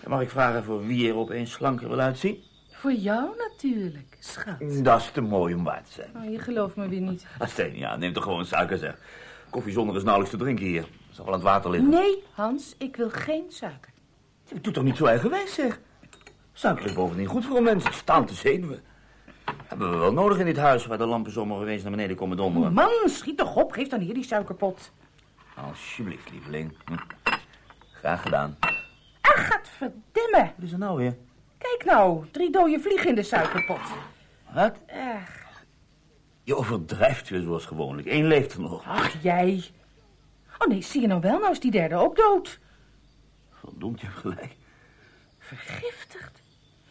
Dan 0.00 0.10
mag 0.10 0.20
ik 0.20 0.30
vragen 0.30 0.64
voor 0.64 0.86
wie 0.86 1.08
er 1.08 1.16
opeens 1.16 1.52
slanker 1.52 1.88
wil 1.88 2.00
uitzien? 2.00 2.42
Voor 2.78 2.92
jou 2.92 3.36
natuurlijk, 3.36 4.16
schat. 4.18 4.84
Dat 4.84 5.00
is 5.00 5.10
te 5.10 5.20
mooi 5.20 5.54
om 5.54 5.64
waar 5.64 5.82
te 5.82 5.92
zijn. 5.92 6.10
Oh, 6.16 6.30
je 6.30 6.38
gelooft 6.38 6.76
me 6.76 6.88
weer 6.88 7.00
niet. 7.00 7.26
Astenia, 7.38 7.96
neem 7.96 8.12
toch 8.12 8.22
gewoon 8.22 8.46
suiker, 8.46 8.78
zeg. 8.78 8.98
Koffie 9.50 9.72
zonder 9.72 9.96
is 9.96 10.02
nauwelijks 10.02 10.36
te 10.36 10.42
drinken 10.42 10.64
hier. 10.64 10.86
Zal 11.10 11.24
wel 11.24 11.34
aan 11.34 11.40
het 11.40 11.48
water 11.48 11.70
liggen. 11.70 11.90
Nee, 11.90 12.22
Hans, 12.32 12.74
ik 12.78 12.96
wil 12.96 13.10
geen 13.10 13.44
suiker. 13.48 13.92
Je 14.44 14.60
doet 14.60 14.74
toch 14.74 14.84
niet 14.84 14.96
zo 14.96 15.04
eigenwijs, 15.04 15.54
zeg. 15.54 15.80
Suiker 16.52 16.84
is 16.84 16.92
bovendien 16.92 17.26
goed 17.26 17.44
voor 17.44 17.56
een 17.56 17.62
mens. 17.62 17.96
Staan 17.96 18.26
te 18.26 18.34
zenuwen. 18.34 18.80
Hebben 19.66 19.90
we 19.90 19.96
wel 19.96 20.12
nodig 20.12 20.38
in 20.38 20.44
dit 20.44 20.56
huis 20.56 20.86
waar 20.86 20.98
de 20.98 21.06
lampen 21.06 21.32
zomaar 21.32 21.66
eens 21.66 21.82
naar 21.82 21.90
beneden 21.90 22.16
komen 22.16 22.36
donderen. 22.36 22.72
Man, 22.72 22.90
schiet 23.04 23.38
toch 23.38 23.56
op. 23.56 23.72
Geef 23.72 23.88
dan 23.88 24.00
hier 24.00 24.14
die 24.14 24.24
suikerpot. 24.24 24.92
Alsjeblieft, 25.54 26.30
lieveling. 26.30 26.76
Hm. 26.84 26.94
Graag 27.92 28.22
gedaan. 28.22 28.56
Ach, 29.20 29.46
gaat 29.46 29.68
verdimmen. 29.68 30.52
Wat 30.56 30.64
is 30.64 30.72
er 30.72 30.78
nou 30.78 30.96
weer? 30.96 31.16
Kijk 31.58 31.82
nou, 31.84 32.26
drie 32.30 32.50
dode 32.50 32.80
vliegen 32.80 33.08
in 33.08 33.14
de 33.14 33.22
suikerpot. 33.22 33.80
Wat? 34.52 34.74
Ach, 34.90 35.62
Je 36.42 36.56
overdrijft 36.56 37.28
weer 37.28 37.40
zoals 37.40 37.64
gewoonlijk. 37.66 38.08
Eén 38.08 38.26
leeft 38.26 38.52
er 38.52 38.60
nog. 38.60 38.84
ach 38.86 39.22
jij. 39.22 39.64
Oh 40.58 40.68
nee, 40.68 40.82
zie 40.82 41.00
je 41.00 41.06
nou 41.06 41.20
wel, 41.20 41.38
nou 41.38 41.50
is 41.52 41.60
die 41.60 41.70
derde 41.70 41.94
ook 41.96 42.16
dood. 42.16 42.58
Verdomd, 43.52 44.00
je 44.00 44.06
hebt 44.06 44.18
gelijk. 44.18 44.56
Vergiftigd. 45.38 46.42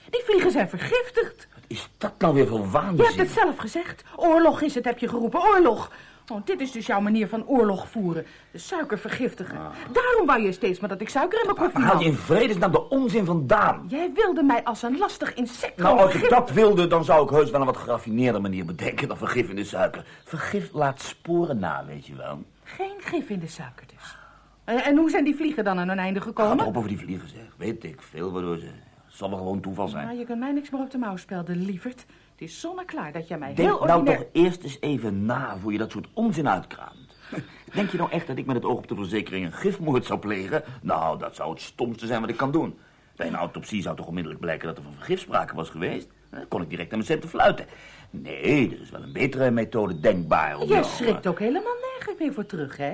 Die 0.09 0.21
vliegen 0.25 0.51
zijn 0.51 0.69
vergiftigd. 0.69 1.47
Wat 1.53 1.63
is 1.67 1.89
dat 1.97 2.13
nou 2.19 2.33
weer 2.33 2.47
voor 2.47 2.59
Je 2.59 2.69
waanzin? 2.69 3.05
hebt 3.05 3.17
het 3.17 3.29
zelf 3.29 3.57
gezegd. 3.57 4.03
Oorlog 4.15 4.61
is 4.61 4.75
het, 4.75 4.85
heb 4.85 4.99
je 4.99 5.07
geroepen. 5.07 5.41
Oorlog. 5.41 5.91
Oh, 6.31 6.45
dit 6.45 6.61
is 6.61 6.71
dus 6.71 6.85
jouw 6.85 6.99
manier 6.99 7.27
van 7.27 7.47
oorlog 7.47 7.89
voeren. 7.89 8.25
De 8.51 8.57
suiker 8.57 8.99
vergiftigen. 8.99 9.57
Daarom 9.91 10.25
wou 10.25 10.41
je 10.41 10.51
steeds 10.51 10.79
maar 10.79 10.89
dat 10.89 11.01
ik 11.01 11.09
suiker 11.09 11.39
in 11.39 11.45
mijn 11.45 11.57
koffie 11.57 11.79
Waar 11.81 11.91
haal 11.91 12.01
je 12.01 12.05
in 12.05 12.15
vredesnaam 12.15 12.71
de 12.71 12.89
onzin 12.89 13.25
vandaan? 13.25 13.85
Jij 13.87 14.11
wilde 14.13 14.43
mij 14.43 14.63
als 14.63 14.81
een 14.81 14.97
lastig 14.97 15.33
insect 15.33 15.77
Nou, 15.77 15.99
als 15.99 16.13
ik 16.13 16.29
dat 16.29 16.51
wilde, 16.51 16.87
dan 16.87 17.03
zou 17.05 17.23
ik 17.23 17.29
heus 17.29 17.49
wel 17.49 17.59
een 17.59 17.65
wat 17.65 17.77
geraffineerde 17.77 18.39
manier 18.39 18.65
bedenken 18.65 19.07
dan 19.07 19.17
vergif 19.17 19.49
in 19.49 19.55
de 19.55 19.63
suiker. 19.63 20.05
Vergif 20.23 20.69
laat 20.73 21.01
sporen 21.01 21.59
na, 21.59 21.85
weet 21.85 22.05
je 22.05 22.15
wel. 22.15 22.43
Geen 22.63 22.95
gif 22.99 23.29
in 23.29 23.39
de 23.39 23.47
suiker 23.47 23.85
dus. 23.87 24.15
En, 24.63 24.83
en 24.83 24.97
hoe 24.97 25.09
zijn 25.09 25.23
die 25.23 25.35
vliegen 25.35 25.63
dan 25.63 25.79
aan 25.79 25.87
hun 25.87 25.99
einde 25.99 26.21
gekomen? 26.21 26.65
op 26.65 26.77
over 26.77 26.89
die 26.89 26.99
vliegen, 26.99 27.29
zeg. 27.29 27.55
Weet 27.57 27.83
ik 27.83 28.01
veel, 28.01 28.31
waardoor 28.31 28.57
ze... 28.57 28.69
zal 29.07 29.29
wel 29.29 29.37
gewoon 29.37 29.59
toeval 29.59 29.87
zijn. 29.87 30.05
Nou, 30.05 30.17
je 30.17 30.25
kunt 30.25 30.39
mij 30.39 30.51
niks 30.51 30.69
meer 30.69 30.81
op 30.81 30.91
de 30.91 30.97
mouw 30.97 31.17
spelden, 31.17 31.65
lieverd. 31.65 32.05
Het 32.37 32.49
is 32.49 32.59
zonneklaar 32.59 33.11
dat 33.11 33.27
jij 33.27 33.37
mij 33.37 33.53
Denk 33.53 33.69
heel 33.69 33.85
nou 33.85 33.91
ordinair... 33.91 34.17
toch 34.17 34.27
eerst 34.31 34.63
eens 34.63 34.77
even 34.79 35.25
na 35.25 35.57
voor 35.57 35.71
je 35.71 35.77
dat 35.77 35.91
soort 35.91 36.07
onzin 36.13 36.49
uitkraamt. 36.49 37.15
Denk 37.73 37.89
je 37.89 37.97
nou 37.97 38.11
echt 38.11 38.27
dat 38.27 38.37
ik 38.37 38.45
met 38.45 38.55
het 38.55 38.65
oog 38.65 38.77
op 38.77 38.87
de 38.87 38.95
verzekering 38.95 39.45
een 39.45 39.53
gifmoord 39.53 40.05
zou 40.05 40.19
plegen? 40.19 40.63
Nou, 40.81 41.19
dat 41.19 41.35
zou 41.35 41.51
het 41.51 41.61
stomste 41.61 42.05
zijn 42.05 42.21
wat 42.21 42.29
ik 42.29 42.37
kan 42.37 42.51
doen. 42.51 42.79
Bij 43.15 43.27
een 43.27 43.35
autopsie 43.35 43.81
zou 43.81 43.95
toch 43.95 44.07
onmiddellijk 44.07 44.41
blijken 44.41 44.67
dat 44.67 44.77
er 44.77 44.83
van 44.83 44.93
vergif 44.93 45.19
sprake 45.19 45.55
was 45.55 45.69
geweest? 45.69 46.07
Dan 46.29 46.47
kon 46.47 46.61
ik 46.61 46.69
direct 46.69 46.91
aan 46.91 46.97
mijn 46.97 47.09
centen 47.09 47.29
fluiten. 47.29 47.65
Nee, 48.09 48.71
er 48.71 48.81
is 48.81 48.89
wel 48.89 49.03
een 49.03 49.13
betere 49.13 49.51
methode 49.51 49.99
denkbaar. 49.99 50.59
om 50.59 50.67
Jij 50.67 50.83
schrikt 50.83 51.25
eh, 51.25 51.31
ook 51.31 51.39
helemaal 51.39 51.75
nergens 51.93 52.19
meer 52.19 52.33
voor 52.33 52.45
terug, 52.45 52.77
hè? 52.77 52.93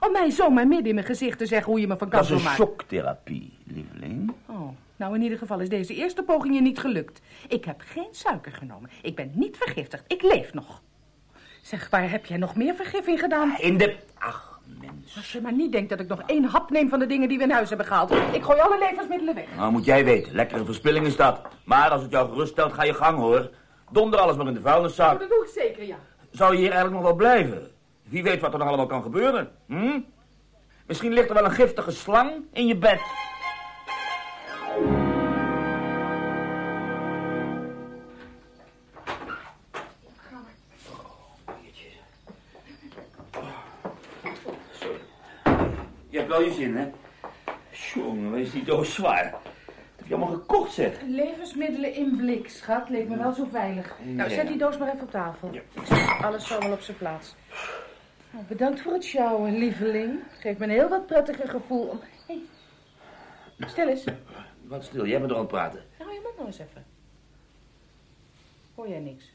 Om 0.00 0.12
mij 0.12 0.30
zomaar 0.30 0.66
midden 0.66 0.88
in 0.88 0.94
mijn 0.94 1.06
gezicht 1.06 1.38
te 1.38 1.46
zeggen 1.46 1.70
hoe 1.72 1.80
je 1.80 1.86
me 1.86 1.96
van 1.96 2.08
Dat 2.08 2.20
kant 2.20 2.22
is 2.24 2.28
wil 2.28 2.38
een 2.38 2.44
maken. 2.44 2.64
shocktherapie, 2.64 3.52
lieveling. 3.64 4.32
Oh, 4.46 4.68
nou 5.02 5.14
in 5.14 5.22
ieder 5.22 5.38
geval 5.38 5.60
is 5.60 5.68
deze 5.68 5.94
eerste 5.94 6.22
poging 6.22 6.54
je 6.54 6.60
niet 6.60 6.78
gelukt. 6.78 7.20
Ik 7.48 7.64
heb 7.64 7.82
geen 7.84 8.08
suiker 8.10 8.52
genomen. 8.52 8.90
Ik 9.02 9.16
ben 9.16 9.30
niet 9.34 9.56
vergiftigd. 9.56 10.04
Ik 10.06 10.22
leef 10.22 10.52
nog. 10.52 10.82
Zeg, 11.62 11.90
waar 11.90 12.10
heb 12.10 12.26
jij 12.26 12.36
nog 12.36 12.56
meer 12.56 12.74
vergif 12.74 13.06
in 13.06 13.18
gedaan? 13.18 13.54
In 13.58 13.78
de... 13.78 13.96
Ach, 14.18 14.60
mens. 14.80 15.16
Als 15.16 15.32
je 15.32 15.40
maar 15.40 15.52
niet 15.52 15.72
denkt 15.72 15.88
dat 15.88 16.00
ik 16.00 16.08
nog 16.08 16.22
één 16.26 16.44
hap 16.44 16.70
neem 16.70 16.88
van 16.88 16.98
de 16.98 17.06
dingen 17.06 17.28
die 17.28 17.38
we 17.38 17.44
in 17.44 17.50
huis 17.50 17.68
hebben 17.68 17.86
gehaald. 17.86 18.10
Ik 18.10 18.42
gooi 18.42 18.60
alle 18.60 18.78
levensmiddelen 18.78 19.34
weg. 19.34 19.44
Nou, 19.56 19.72
moet 19.72 19.84
jij 19.84 20.04
weten. 20.04 20.34
Lekkere 20.34 20.64
verspilling 20.64 21.06
is 21.06 21.16
dat. 21.16 21.40
Maar 21.64 21.90
als 21.90 22.02
het 22.02 22.10
jou 22.10 22.28
geruststelt, 22.28 22.72
ga 22.72 22.82
je 22.82 22.94
gang, 22.94 23.18
hoor. 23.18 23.50
Donder 23.90 24.20
alles 24.20 24.36
maar 24.36 24.46
in 24.46 24.54
de 24.54 24.60
vuilniszak. 24.60 25.18
Dat 25.18 25.28
doe 25.28 25.44
ik 25.44 25.50
zeker, 25.54 25.84
ja. 25.84 25.96
Zou 26.30 26.52
je 26.52 26.58
hier 26.58 26.70
eigenlijk 26.70 26.96
nog 26.96 27.04
wel 27.04 27.16
blijven? 27.16 27.70
Wie 28.02 28.22
weet 28.22 28.40
wat 28.40 28.52
er 28.52 28.58
nog 28.58 28.68
allemaal 28.68 28.86
kan 28.86 29.02
gebeuren, 29.02 29.50
hm? 29.66 30.00
Misschien 30.86 31.12
ligt 31.12 31.28
er 31.28 31.34
wel 31.34 31.44
een 31.44 31.50
giftige 31.50 31.90
slang 31.90 32.30
in 32.52 32.66
je 32.66 32.76
bed. 32.76 33.00
Wel 46.32 46.42
je 46.42 46.52
zin, 46.52 46.76
hè? 46.76 46.90
Jongen, 47.70 48.30
wat 48.30 48.40
is 48.40 48.50
die 48.50 48.64
doos 48.64 48.94
zwaar? 48.94 49.30
Dat 49.30 49.40
heb 49.96 50.06
je 50.06 50.14
allemaal 50.14 50.34
gekocht, 50.34 50.72
zeg. 50.72 51.00
Levensmiddelen 51.06 51.94
in 51.94 52.16
blik, 52.16 52.48
schat. 52.48 52.88
Leek 52.88 53.08
me 53.08 53.16
wel 53.16 53.32
zo 53.32 53.44
veilig. 53.50 53.96
Nou, 54.02 54.30
zet 54.30 54.46
die 54.46 54.58
doos 54.58 54.78
maar 54.78 54.88
even 54.88 55.02
op 55.02 55.10
tafel. 55.10 55.54
Ik 55.54 55.62
zet 55.84 56.22
alles 56.22 56.46
zo 56.46 56.58
wel 56.58 56.72
op 56.72 56.80
zijn 56.80 56.96
plaats. 56.96 57.34
Nou, 58.30 58.44
bedankt 58.44 58.80
voor 58.80 58.92
het 58.92 59.04
sjouwen, 59.04 59.58
lieveling. 59.58 60.20
Geeft 60.38 60.58
me 60.58 60.64
een 60.64 60.70
heel 60.70 60.88
wat 60.88 61.06
prettiger 61.06 61.48
gevoel 61.48 61.86
om... 61.86 62.00
Hé, 62.26 62.38
hey. 63.58 63.68
stil 63.68 63.88
eens. 63.88 64.04
Wat 64.62 64.84
stil, 64.84 65.06
jij 65.06 65.18
bent 65.18 65.30
er 65.30 65.36
aan 65.36 65.42
het 65.42 65.52
praten. 65.52 65.84
Nou, 65.98 66.12
je 66.12 66.20
moet 66.22 66.34
nou 66.36 66.46
eens 66.46 66.58
even. 66.58 66.84
Hoor 68.74 68.88
jij 68.88 69.00
niks? 69.00 69.32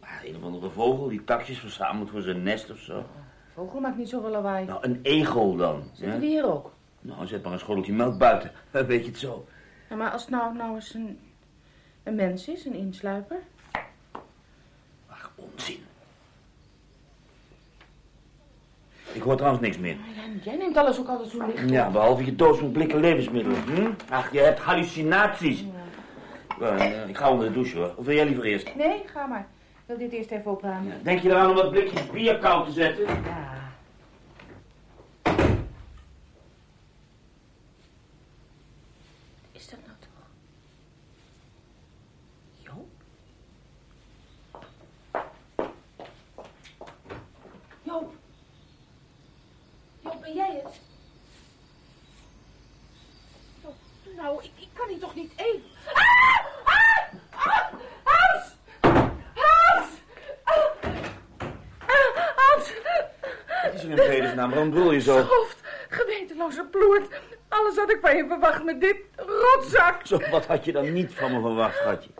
Ah, 0.00 0.24
een 0.24 0.36
of 0.36 0.42
andere 0.42 0.70
vogel 0.70 1.08
die 1.08 1.24
takjes 1.24 1.58
verzamelt 1.58 2.10
voor 2.10 2.22
zijn 2.22 2.42
nest 2.42 2.70
of 2.70 2.78
zo. 2.78 3.04
Vogel 3.54 3.80
maakt 3.80 3.96
niet 3.96 4.08
zoveel 4.08 4.30
lawaai. 4.30 4.66
Nou, 4.66 4.78
een 4.82 5.00
egel 5.02 5.56
dan. 5.56 5.82
Zitten 5.92 6.20
die 6.20 6.28
hier 6.28 6.52
ook? 6.52 6.72
Nou, 7.00 7.26
zet 7.26 7.42
maar 7.42 7.52
een 7.52 7.58
schoteltje 7.58 7.92
melk 7.92 8.18
buiten. 8.18 8.50
Weet 8.70 9.04
je 9.04 9.10
het 9.10 9.18
zo. 9.18 9.46
Ja, 9.90 9.96
maar 9.96 10.10
als 10.10 10.20
het 10.20 10.30
nou, 10.30 10.54
nou 10.54 10.74
eens 10.74 10.94
een, 10.94 11.18
een 12.02 12.14
mens 12.14 12.48
is, 12.48 12.64
een 12.64 12.74
insluiper. 12.74 13.38
Ach, 15.06 15.32
onzin. 15.34 15.84
Ik 19.12 19.22
hoor 19.22 19.36
trouwens 19.36 19.62
niks 19.62 19.78
meer. 19.78 19.96
Jij, 20.14 20.40
jij 20.42 20.56
neemt 20.56 20.76
alles 20.76 20.98
ook 20.98 21.08
altijd 21.08 21.30
zo 21.30 21.46
licht. 21.46 21.70
Ja, 21.70 21.90
behalve 21.90 22.24
je 22.24 22.34
doos 22.34 22.60
met 22.60 22.72
blikken 22.72 23.00
levensmiddelen. 23.00 23.62
Hm? 23.62 23.90
Ach, 24.08 24.32
je 24.32 24.40
hebt 24.40 24.58
hallucinaties. 24.58 25.64
Eh, 26.60 27.08
ik 27.08 27.16
ga 27.16 27.30
onder 27.30 27.46
de 27.46 27.52
douche 27.52 27.76
hoor. 27.76 27.94
Of 27.96 28.04
wil 28.04 28.14
jij 28.14 28.26
liever 28.26 28.44
eerst? 28.44 28.74
Nee, 28.74 29.02
ga 29.06 29.26
maar. 29.26 29.46
Wil 29.86 29.98
dit 29.98 30.12
eerst 30.12 30.30
even 30.30 30.50
opruimen. 30.50 31.04
Denk 31.04 31.20
je 31.20 31.28
eraan 31.28 31.48
om 31.50 31.54
wat 31.56 31.70
blikjes 31.70 32.10
bier 32.10 32.38
koud 32.38 32.66
te 32.66 32.72
zetten? 32.72 33.04
Ja. 33.06 33.52
Is 39.52 39.68
dat 39.68 39.78
nou 39.86 39.96
toch? 39.98 40.26
Joop? 42.58 42.88
Joop? 47.82 48.12
Joop, 50.00 50.20
ben 50.20 50.34
jij 50.34 50.60
het? 50.64 50.80
Joop, 53.62 53.74
nou, 54.16 54.42
ik, 54.42 54.50
ik 54.56 54.68
kan 54.72 54.88
hier 54.88 54.98
toch 54.98 55.14
niet 55.14 55.32
even... 55.36 55.62
Ah! 55.94 56.44
Ah! 56.64 57.12
Ah! 57.30 57.72
Hans! 58.04 58.52
Hans! 59.34 59.88
Ah! 60.44 60.70
Ah, 61.86 62.36
Hans! 62.36 62.72
Wat 63.62 63.74
is 63.74 63.82
in 64.34 64.50
vredesnaam? 64.50 64.50
Waarom 64.50 64.70
brul 64.70 64.92
je 64.92 65.00
zo? 65.00 65.36
Hoofd, 65.36 65.60
gewetenloze 65.88 66.64
ploert. 66.70 67.20
Alles 67.48 67.76
had 67.76 67.90
ik 67.90 67.98
van 68.00 68.16
je 68.16 68.26
verwacht 68.28 68.64
met 68.64 68.80
dit 68.80 68.96
rotzak. 69.16 70.06
Zo, 70.06 70.18
wat 70.30 70.46
had 70.46 70.64
je 70.64 70.72
dan 70.72 70.92
niet 70.92 71.12
van 71.12 71.32
me 71.32 71.40
verwacht, 71.40 71.76
schatje? 71.76 72.10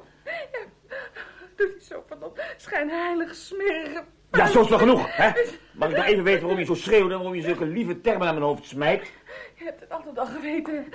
Doe 1.57 1.67
die 1.67 1.85
zo 1.87 2.05
van 2.09 2.23
op 2.23 2.43
schijnheilig 2.57 3.35
smerige... 3.35 4.05
Ja, 4.31 4.47
zo 4.47 4.61
is 4.61 4.69
wel 4.69 4.79
genoeg, 4.79 5.17
hè? 5.17 5.31
Mag 5.73 5.91
ik 5.91 5.97
nog 5.97 6.05
even 6.07 6.25
weten 6.25 6.41
waarom 6.41 6.59
je 6.59 6.65
zo 6.65 6.75
schreeuwt 6.75 7.11
en 7.11 7.17
waarom 7.17 7.35
je 7.35 7.43
zulke 7.43 7.65
lieve 7.65 8.01
termen 8.01 8.25
naar 8.25 8.35
mijn 8.35 8.47
hoofd 8.47 8.65
smijt? 8.65 9.13
Je 9.55 9.65
hebt 9.65 9.81
het 9.81 9.91
altijd 9.91 10.19
al 10.19 10.27
geweten. 10.27 10.87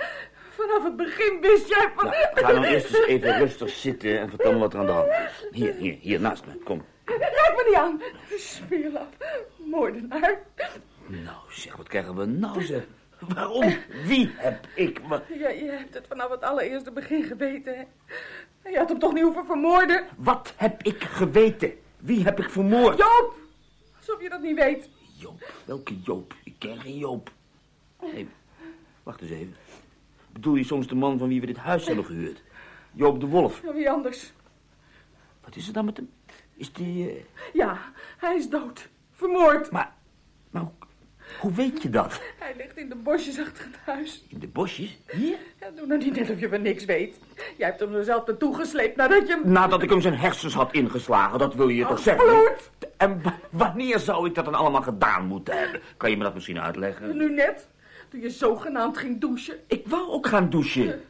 Vanaf 0.50 0.84
het 0.84 0.96
begin 0.96 1.38
wist 1.40 1.68
jij 1.68 1.90
van... 1.96 2.04
Nou, 2.04 2.16
ga 2.34 2.52
nou 2.52 2.64
eerst 2.64 2.94
eens 2.94 3.06
even 3.06 3.38
rustig 3.38 3.70
zitten 3.70 4.20
en 4.20 4.28
vertel 4.28 4.52
me 4.52 4.58
wat 4.58 4.72
er 4.72 4.80
aan 4.80 4.86
de 4.86 4.92
hand 4.92 5.08
is. 5.08 5.48
Hier, 5.50 5.74
hier, 5.74 5.96
hier, 6.00 6.20
naast 6.20 6.46
me. 6.46 6.52
Kom. 6.64 6.84
Raak 7.04 7.54
me 7.56 7.64
niet 7.66 7.74
aan. 7.74 8.02
Smeerlap. 8.36 9.24
Moordenaar. 9.56 10.38
Nou, 11.10 11.36
zeg, 11.48 11.76
wat 11.76 11.88
krijgen 11.88 12.14
we 12.16 12.24
nou, 12.26 12.62
zeg? 12.62 12.86
Waarom? 13.18 13.74
Wie 14.04 14.30
heb 14.36 14.66
ik? 14.74 14.98
Wat, 15.08 15.22
Ja, 15.38 15.48
je 15.48 15.64
hebt 15.70 15.94
het 15.94 16.06
vanaf 16.06 16.30
het 16.30 16.42
allereerste 16.42 16.90
begin 16.92 17.22
geweten, 17.24 17.76
hè? 17.76 17.84
Je 18.70 18.78
had 18.78 18.88
hem 18.88 18.98
toch 18.98 19.12
niet 19.12 19.22
hoeven 19.22 19.46
vermoorden? 19.46 20.06
wat 20.16 20.54
heb 20.56 20.82
ik 20.82 21.02
geweten? 21.04 21.72
Wie 21.98 22.24
heb 22.24 22.38
ik 22.40 22.50
vermoord? 22.50 22.98
Joop! 22.98 23.34
Alsof 23.96 24.22
je 24.22 24.28
dat 24.28 24.42
niet 24.42 24.56
weet. 24.56 24.88
Joop. 25.16 25.52
Welke 25.64 26.00
Joop? 26.00 26.34
Ik 26.44 26.54
ken 26.58 26.80
geen 26.80 26.98
Joop. 26.98 27.30
Nee, 28.02 28.28
wacht 29.02 29.20
eens 29.20 29.30
even. 29.30 29.56
Bedoel 30.32 30.54
je 30.54 30.64
soms 30.64 30.86
de 30.86 30.94
man 30.94 31.18
van 31.18 31.28
wie 31.28 31.40
we 31.40 31.46
dit 31.46 31.56
huis 31.56 31.86
hebben 31.86 32.04
gehuurd? 32.04 32.42
Joop 32.92 33.20
de 33.20 33.26
Wolf. 33.26 33.62
Ja, 33.62 33.72
wie 33.74 33.90
anders? 33.90 34.32
Wat 35.44 35.56
is 35.56 35.66
er 35.66 35.72
dan 35.72 35.84
met 35.84 35.96
hem? 35.96 36.10
Is 36.56 36.72
die... 36.72 37.10
eh, 37.10 37.22
Ja, 37.52 37.78
hij 38.18 38.36
is 38.36 38.48
dood. 38.48 38.88
Vermoord. 39.12 39.70
Maar, 39.70 39.92
maar 40.50 40.62
hoe, 40.62 40.72
hoe 41.40 41.52
weet 41.52 41.82
je 41.82 41.90
dat? 41.90 42.20
Hij 42.38 42.54
ligt 42.56 42.76
in 42.76 42.88
de 42.88 42.94
bosjes 42.94 43.38
achter 43.40 43.64
het 43.64 43.76
huis. 43.84 44.24
In 44.28 44.38
de 44.38 44.48
bosjes? 44.48 44.98
Hier? 45.10 45.36
Ja, 45.60 45.70
doe 45.76 45.86
nou 45.86 46.00
niet 46.04 46.14
net 46.16 46.30
of 46.30 46.40
je 46.40 46.48
van 46.48 46.62
niks 46.62 46.84
weet. 46.84 47.18
Jij 47.56 47.66
hebt 47.68 47.80
hem 47.80 47.94
er 47.94 48.04
zelf 48.04 48.26
naartoe 48.26 48.54
gesleept 48.54 48.96
nadat 48.96 49.26
je 49.28 49.32
hem... 49.42 49.52
Nadat 49.52 49.82
ik 49.82 49.90
hem 49.90 50.00
zijn 50.00 50.14
hersens 50.14 50.54
had 50.54 50.72
ingeslagen, 50.72 51.38
dat 51.38 51.54
wil 51.54 51.68
je 51.68 51.86
toch 51.86 51.98
zeggen? 51.98 52.24
bloed! 52.26 52.70
En 52.96 53.22
wa- 53.22 53.38
wanneer 53.50 53.98
zou 53.98 54.26
ik 54.28 54.34
dat 54.34 54.44
dan 54.44 54.54
allemaal 54.54 54.82
gedaan 54.82 55.26
moeten 55.26 55.58
hebben? 55.58 55.80
Kan 55.96 56.10
je 56.10 56.16
me 56.16 56.22
dat 56.22 56.34
misschien 56.34 56.60
uitleggen? 56.60 57.16
Nu 57.16 57.30
net, 57.34 57.68
toen 58.08 58.20
je 58.20 58.30
zogenaamd 58.30 58.98
ging 58.98 59.20
douchen. 59.20 59.56
Ik 59.66 59.86
wou 59.88 60.08
ook 60.10 60.26
gaan 60.26 60.50
douchen. 60.50 61.00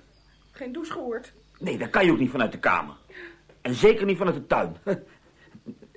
Geen 0.52 0.72
douche 0.72 0.92
gehoord. 0.92 1.32
Nee, 1.58 1.78
dat 1.78 1.90
kan 1.90 2.04
je 2.04 2.12
ook 2.12 2.18
niet 2.18 2.30
vanuit 2.30 2.52
de 2.52 2.58
kamer. 2.58 2.94
En 3.60 3.74
zeker 3.74 4.06
niet 4.06 4.16
vanuit 4.18 4.36
de 4.36 4.46
tuin. 4.46 4.76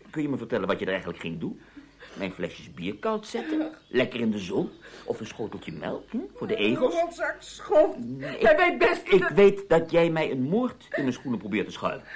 Kun 0.09 0.21
je 0.21 0.29
me 0.29 0.37
vertellen 0.37 0.67
wat 0.67 0.79
je 0.79 0.85
er 0.85 0.91
eigenlijk 0.91 1.19
ging 1.19 1.39
doen? 1.39 1.61
Mijn 2.13 2.31
flesjes 2.31 2.73
bier 2.73 2.95
koud 2.95 3.27
zetten? 3.27 3.71
Lekker 3.87 4.19
in 4.19 4.31
de 4.31 4.39
zon? 4.39 4.69
Of 5.05 5.19
een 5.19 5.27
schoteltje 5.27 5.71
melk 5.71 6.09
hm? 6.09 6.17
voor 6.35 6.47
de 6.47 6.55
egels? 6.55 6.93
Rotzak. 7.01 7.35
Jij 8.39 8.57
weet 8.57 8.77
best... 8.77 9.13
Ik 9.13 9.27
weet 9.27 9.69
dat 9.69 9.91
jij 9.91 10.09
mij 10.09 10.31
een 10.31 10.41
moord 10.41 10.87
in 10.91 11.01
mijn 11.01 11.13
schoenen 11.13 11.39
probeert 11.39 11.65
te 11.65 11.71
schuiven. 11.71 12.07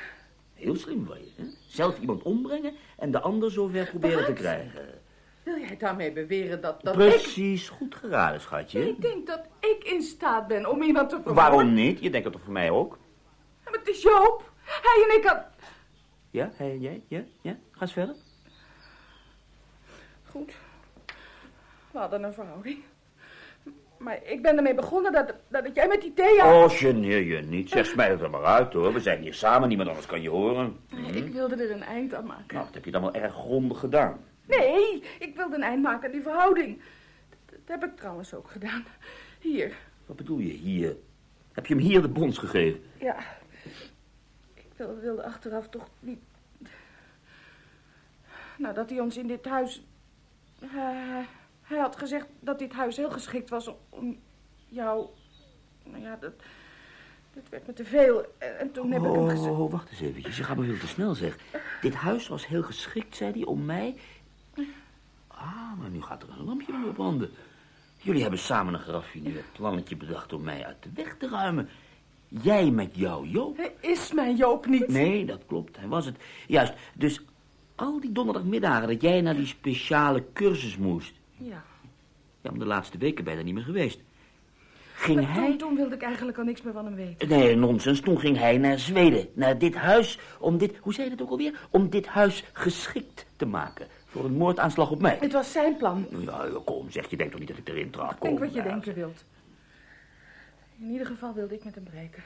Heel 0.53 0.75
slim 0.75 1.05
van 1.05 1.17
je, 1.17 1.31
hè? 1.35 1.43
Zelf 1.67 1.99
iemand 1.99 2.23
ombrengen 2.23 2.73
en 2.97 3.11
de 3.11 3.19
ander 3.19 3.51
zover 3.51 3.89
proberen 3.89 4.25
te 4.25 4.33
krijgen. 4.33 5.01
Wil 5.43 5.59
jij 5.59 5.77
daarmee 5.77 6.11
beweren 6.11 6.61
dat, 6.61 6.81
dat 6.81 6.99
ik... 6.99 7.09
Precies, 7.09 7.69
goed 7.69 7.95
geraden, 7.95 8.41
schatje. 8.41 8.89
Ik 8.89 9.01
denk 9.01 9.27
dat 9.27 9.41
ik 9.59 9.83
in 9.83 10.01
staat 10.01 10.47
ben 10.47 10.69
om 10.69 10.81
iemand 10.81 11.09
te 11.09 11.15
vermoorden. 11.15 11.43
Waarom 11.43 11.73
niet? 11.73 11.99
Je 11.99 12.09
denkt 12.09 12.23
dat 12.23 12.33
toch 12.33 12.43
voor 12.43 12.53
mij 12.53 12.69
ook? 12.69 12.97
Maar 13.63 13.73
het 13.73 13.87
is 13.87 14.01
Joop. 14.01 14.51
Hij 14.63 15.05
en 15.09 15.17
ik 15.17 15.27
had... 15.27 15.45
Ja, 16.31 16.51
hij 16.55 16.69
en 16.69 16.79
jij? 16.79 17.03
Ja? 17.07 17.23
Ja? 17.41 17.57
Ga 17.71 17.81
eens 17.81 17.93
verder. 17.93 18.15
Goed. 20.37 20.53
We 21.91 21.97
hadden 21.99 22.23
een 22.23 22.33
verhouding. 22.33 22.83
Maar 23.97 24.23
ik 24.23 24.41
ben 24.41 24.57
ermee 24.57 24.73
begonnen 24.75 25.11
dat, 25.11 25.33
dat 25.47 25.69
jij 25.73 25.87
met 25.87 26.01
die 26.01 26.13
Thea... 26.13 26.53
Oh, 26.53 26.69
geneer 26.69 27.21
je 27.21 27.41
niet. 27.41 27.69
Zeg, 27.69 27.85
smijt 27.85 28.11
het 28.11 28.21
er 28.21 28.29
maar 28.29 28.43
uit, 28.43 28.73
hoor. 28.73 28.93
We 28.93 28.99
zijn 28.99 29.21
hier 29.21 29.33
samen, 29.33 29.67
niemand 29.67 29.89
anders 29.89 30.07
kan 30.07 30.21
je 30.21 30.29
horen. 30.29 30.79
Ik 31.13 31.33
wilde 31.33 31.55
er 31.55 31.71
een 31.71 31.83
eind 31.83 32.13
aan 32.13 32.25
maken. 32.25 32.53
Nou, 32.53 32.65
dat 32.65 32.73
heb 32.73 32.85
je 32.85 32.91
dan 32.91 33.01
wel 33.01 33.13
erg 33.13 33.33
grondig 33.33 33.79
gedaan. 33.79 34.19
Nee, 34.45 35.03
ik 35.19 35.35
wilde 35.35 35.55
een 35.55 35.63
eind 35.63 35.81
maken 35.81 36.05
aan 36.05 36.11
die 36.11 36.21
verhouding. 36.21 36.81
Dat, 37.29 37.59
dat 37.65 37.79
heb 37.79 37.89
ik 37.89 37.97
trouwens 37.97 38.33
ook 38.33 38.49
gedaan. 38.49 38.85
Hier. 39.39 39.75
Wat 40.05 40.15
bedoel 40.15 40.39
je 40.39 40.53
hier? 40.53 40.95
Heb 41.51 41.65
je 41.65 41.73
hem 41.73 41.83
hier 41.83 42.01
de 42.01 42.07
bons 42.07 42.37
gegeven? 42.37 42.81
Ja. 42.99 43.17
Ik 44.53 44.71
wil- 44.75 44.99
wilde 44.99 45.23
achteraf 45.23 45.69
toch 45.69 45.87
niet... 45.99 46.19
Nou, 48.57 48.73
dat 48.73 48.89
hij 48.89 48.99
ons 48.99 49.17
in 49.17 49.27
dit 49.27 49.45
huis... 49.45 49.85
Hij- 50.65 51.25
hij 51.61 51.77
had 51.79 51.95
gezegd 51.97 52.27
dat 52.39 52.59
dit 52.59 52.73
huis 52.73 52.97
heel 52.97 53.11
geschikt 53.11 53.49
was 53.49 53.71
om 53.89 54.19
jou... 54.67 55.07
Nou 55.83 56.01
ja, 56.03 56.15
dat... 56.15 56.33
Dat 57.33 57.49
werd 57.49 57.67
me 57.67 57.73
te 57.73 57.85
veel. 57.85 58.25
En, 58.37 58.59
en 58.59 58.71
toen 58.71 58.91
heb 58.91 59.03
ik 59.03 59.11
hem 59.11 59.29
gezegd... 59.29 59.49
Oh, 59.51 59.71
wacht 59.71 59.89
eens 59.89 59.99
eventjes. 60.01 60.37
Je 60.37 60.43
gaat 60.43 60.57
me 60.57 60.65
veel 60.65 60.77
te 60.79 60.87
snel, 60.87 61.15
zeg. 61.15 61.37
Dit 61.81 61.93
huis 61.93 62.27
was 62.27 62.47
heel 62.47 62.63
geschikt, 62.63 63.15
zei 63.15 63.31
hij, 63.31 63.43
om 63.45 63.65
mij... 63.65 63.95
Ah, 65.27 65.79
maar 65.79 65.89
nu 65.89 66.01
gaat 66.01 66.23
er 66.23 66.29
een 66.29 66.43
lampje 66.45 66.73
mee 66.77 66.91
branden. 66.91 67.29
Jullie 67.97 68.21
hebben 68.21 68.39
samen 68.39 68.73
een 68.73 68.79
geraffineerd 68.79 69.51
plannetje 69.53 69.95
bedacht 69.95 70.33
om 70.33 70.41
mij 70.43 70.65
uit 70.65 70.83
de 70.83 70.89
weg 70.93 71.15
te 71.17 71.29
ruimen. 71.29 71.69
Jij 72.27 72.71
met 72.71 72.95
jouw 72.95 73.23
Joop. 73.25 73.57
Hij 73.57 73.73
is 73.81 74.11
mijn 74.13 74.35
Joop 74.35 74.65
niet. 74.65 74.87
Nee, 74.87 75.25
dat 75.25 75.45
klopt. 75.45 75.77
Hij 75.77 75.87
was 75.87 76.05
het. 76.05 76.15
Juist. 76.47 76.73
Dus 76.95 77.21
al 77.77 77.99
die 77.99 78.11
donderdagmiddagen 78.11 78.87
dat 78.87 79.01
jij 79.01 79.21
naar 79.21 79.35
die 79.35 79.45
speciale 79.45 80.23
cursus 80.33 80.77
moest... 80.77 81.13
Ja. 81.37 81.63
Ja, 82.41 82.49
om 82.49 82.59
de 82.59 82.65
laatste 82.65 82.97
weken 82.97 83.23
ben 83.23 83.33
je 83.33 83.37
daar 83.39 83.47
niet 83.47 83.55
meer 83.55 83.63
geweest. 83.63 83.99
Ging 84.93 85.21
Maar 85.21 85.33
hij... 85.33 85.47
toen, 85.47 85.57
toen 85.57 85.75
wilde 85.75 85.95
ik 85.95 86.01
eigenlijk 86.01 86.37
al 86.37 86.43
niks 86.43 86.61
meer 86.61 86.73
van 86.73 86.85
hem 86.85 86.95
weten. 86.95 87.29
Nee, 87.29 87.55
nonsens. 87.55 87.99
Toen 87.99 88.19
ging 88.19 88.37
hij 88.37 88.57
naar 88.57 88.79
Zweden. 88.79 89.27
Naar 89.33 89.57
dit 89.57 89.75
huis. 89.75 90.19
Om 90.39 90.57
dit... 90.57 90.77
Hoe 90.77 90.93
zei 90.93 91.09
je 91.09 91.15
dat 91.15 91.25
ook 91.25 91.31
alweer? 91.31 91.67
Om 91.69 91.89
dit 91.89 92.07
huis 92.07 92.43
geschikt 92.53 93.25
te 93.35 93.45
maken. 93.45 93.87
Voor 94.05 94.25
een 94.25 94.37
moordaanslag 94.37 94.91
op 94.91 95.01
mij. 95.01 95.17
Het 95.19 95.33
was 95.33 95.51
zijn 95.51 95.77
plan. 95.77 96.05
Ja, 96.25 96.45
kom, 96.65 96.91
zeg. 96.91 97.09
Je 97.09 97.17
denkt 97.17 97.31
toch 97.31 97.39
niet 97.39 97.49
dat 97.49 97.57
ik 97.57 97.67
erin 97.69 97.89
trap? 97.89 98.09
Denk 98.09 98.19
Kom, 98.19 98.45
wat 98.45 98.53
je 98.53 98.61
ja. 98.61 98.63
denken 98.63 98.93
wilt. 98.93 99.23
In 100.79 100.89
ieder 100.91 101.07
geval 101.07 101.33
wilde 101.33 101.53
ik 101.53 101.63
met 101.63 101.75
hem 101.75 101.83
breken. 101.83 102.23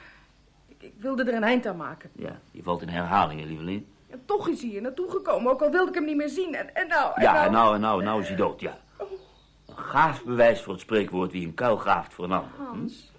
Ik, 0.67 0.81
ik 0.83 0.93
wilde 0.97 1.23
er 1.23 1.33
een 1.33 1.43
eind 1.43 1.67
aan 1.67 1.77
maken. 1.77 2.09
Ja, 2.15 2.39
je 2.51 2.63
valt 2.63 2.81
in 2.81 2.87
herhalingen, 2.87 3.47
lieveling. 3.47 3.83
En 4.11 4.21
toch 4.25 4.47
is 4.47 4.61
hij 4.61 4.69
hier 4.69 4.81
naartoe 4.81 5.11
gekomen, 5.11 5.51
ook 5.51 5.61
al 5.61 5.71
wilde 5.71 5.89
ik 5.89 5.95
hem 5.95 6.05
niet 6.05 6.15
meer 6.15 6.29
zien. 6.29 6.55
En, 6.55 6.75
en 6.75 6.87
nou, 6.87 7.11
en 7.15 7.21
Ja, 7.21 7.33
nou... 7.33 7.45
en 7.45 7.51
nou, 7.51 7.75
en 7.75 7.81
nou, 7.81 8.03
nou 8.03 8.21
is 8.21 8.27
hij 8.27 8.37
dood, 8.37 8.59
ja. 8.59 8.77
Een 8.97 9.77
gaaf 9.77 10.23
bewijs 10.23 10.61
voor 10.61 10.73
het 10.73 10.81
spreekwoord 10.81 11.31
wie 11.31 11.47
een 11.47 11.53
kuil 11.53 11.77
graaft 11.77 12.13
voor 12.13 12.25
een 12.25 12.31
ander. 12.31 12.51
Hm? 12.57 12.63
Hans, 12.63 13.11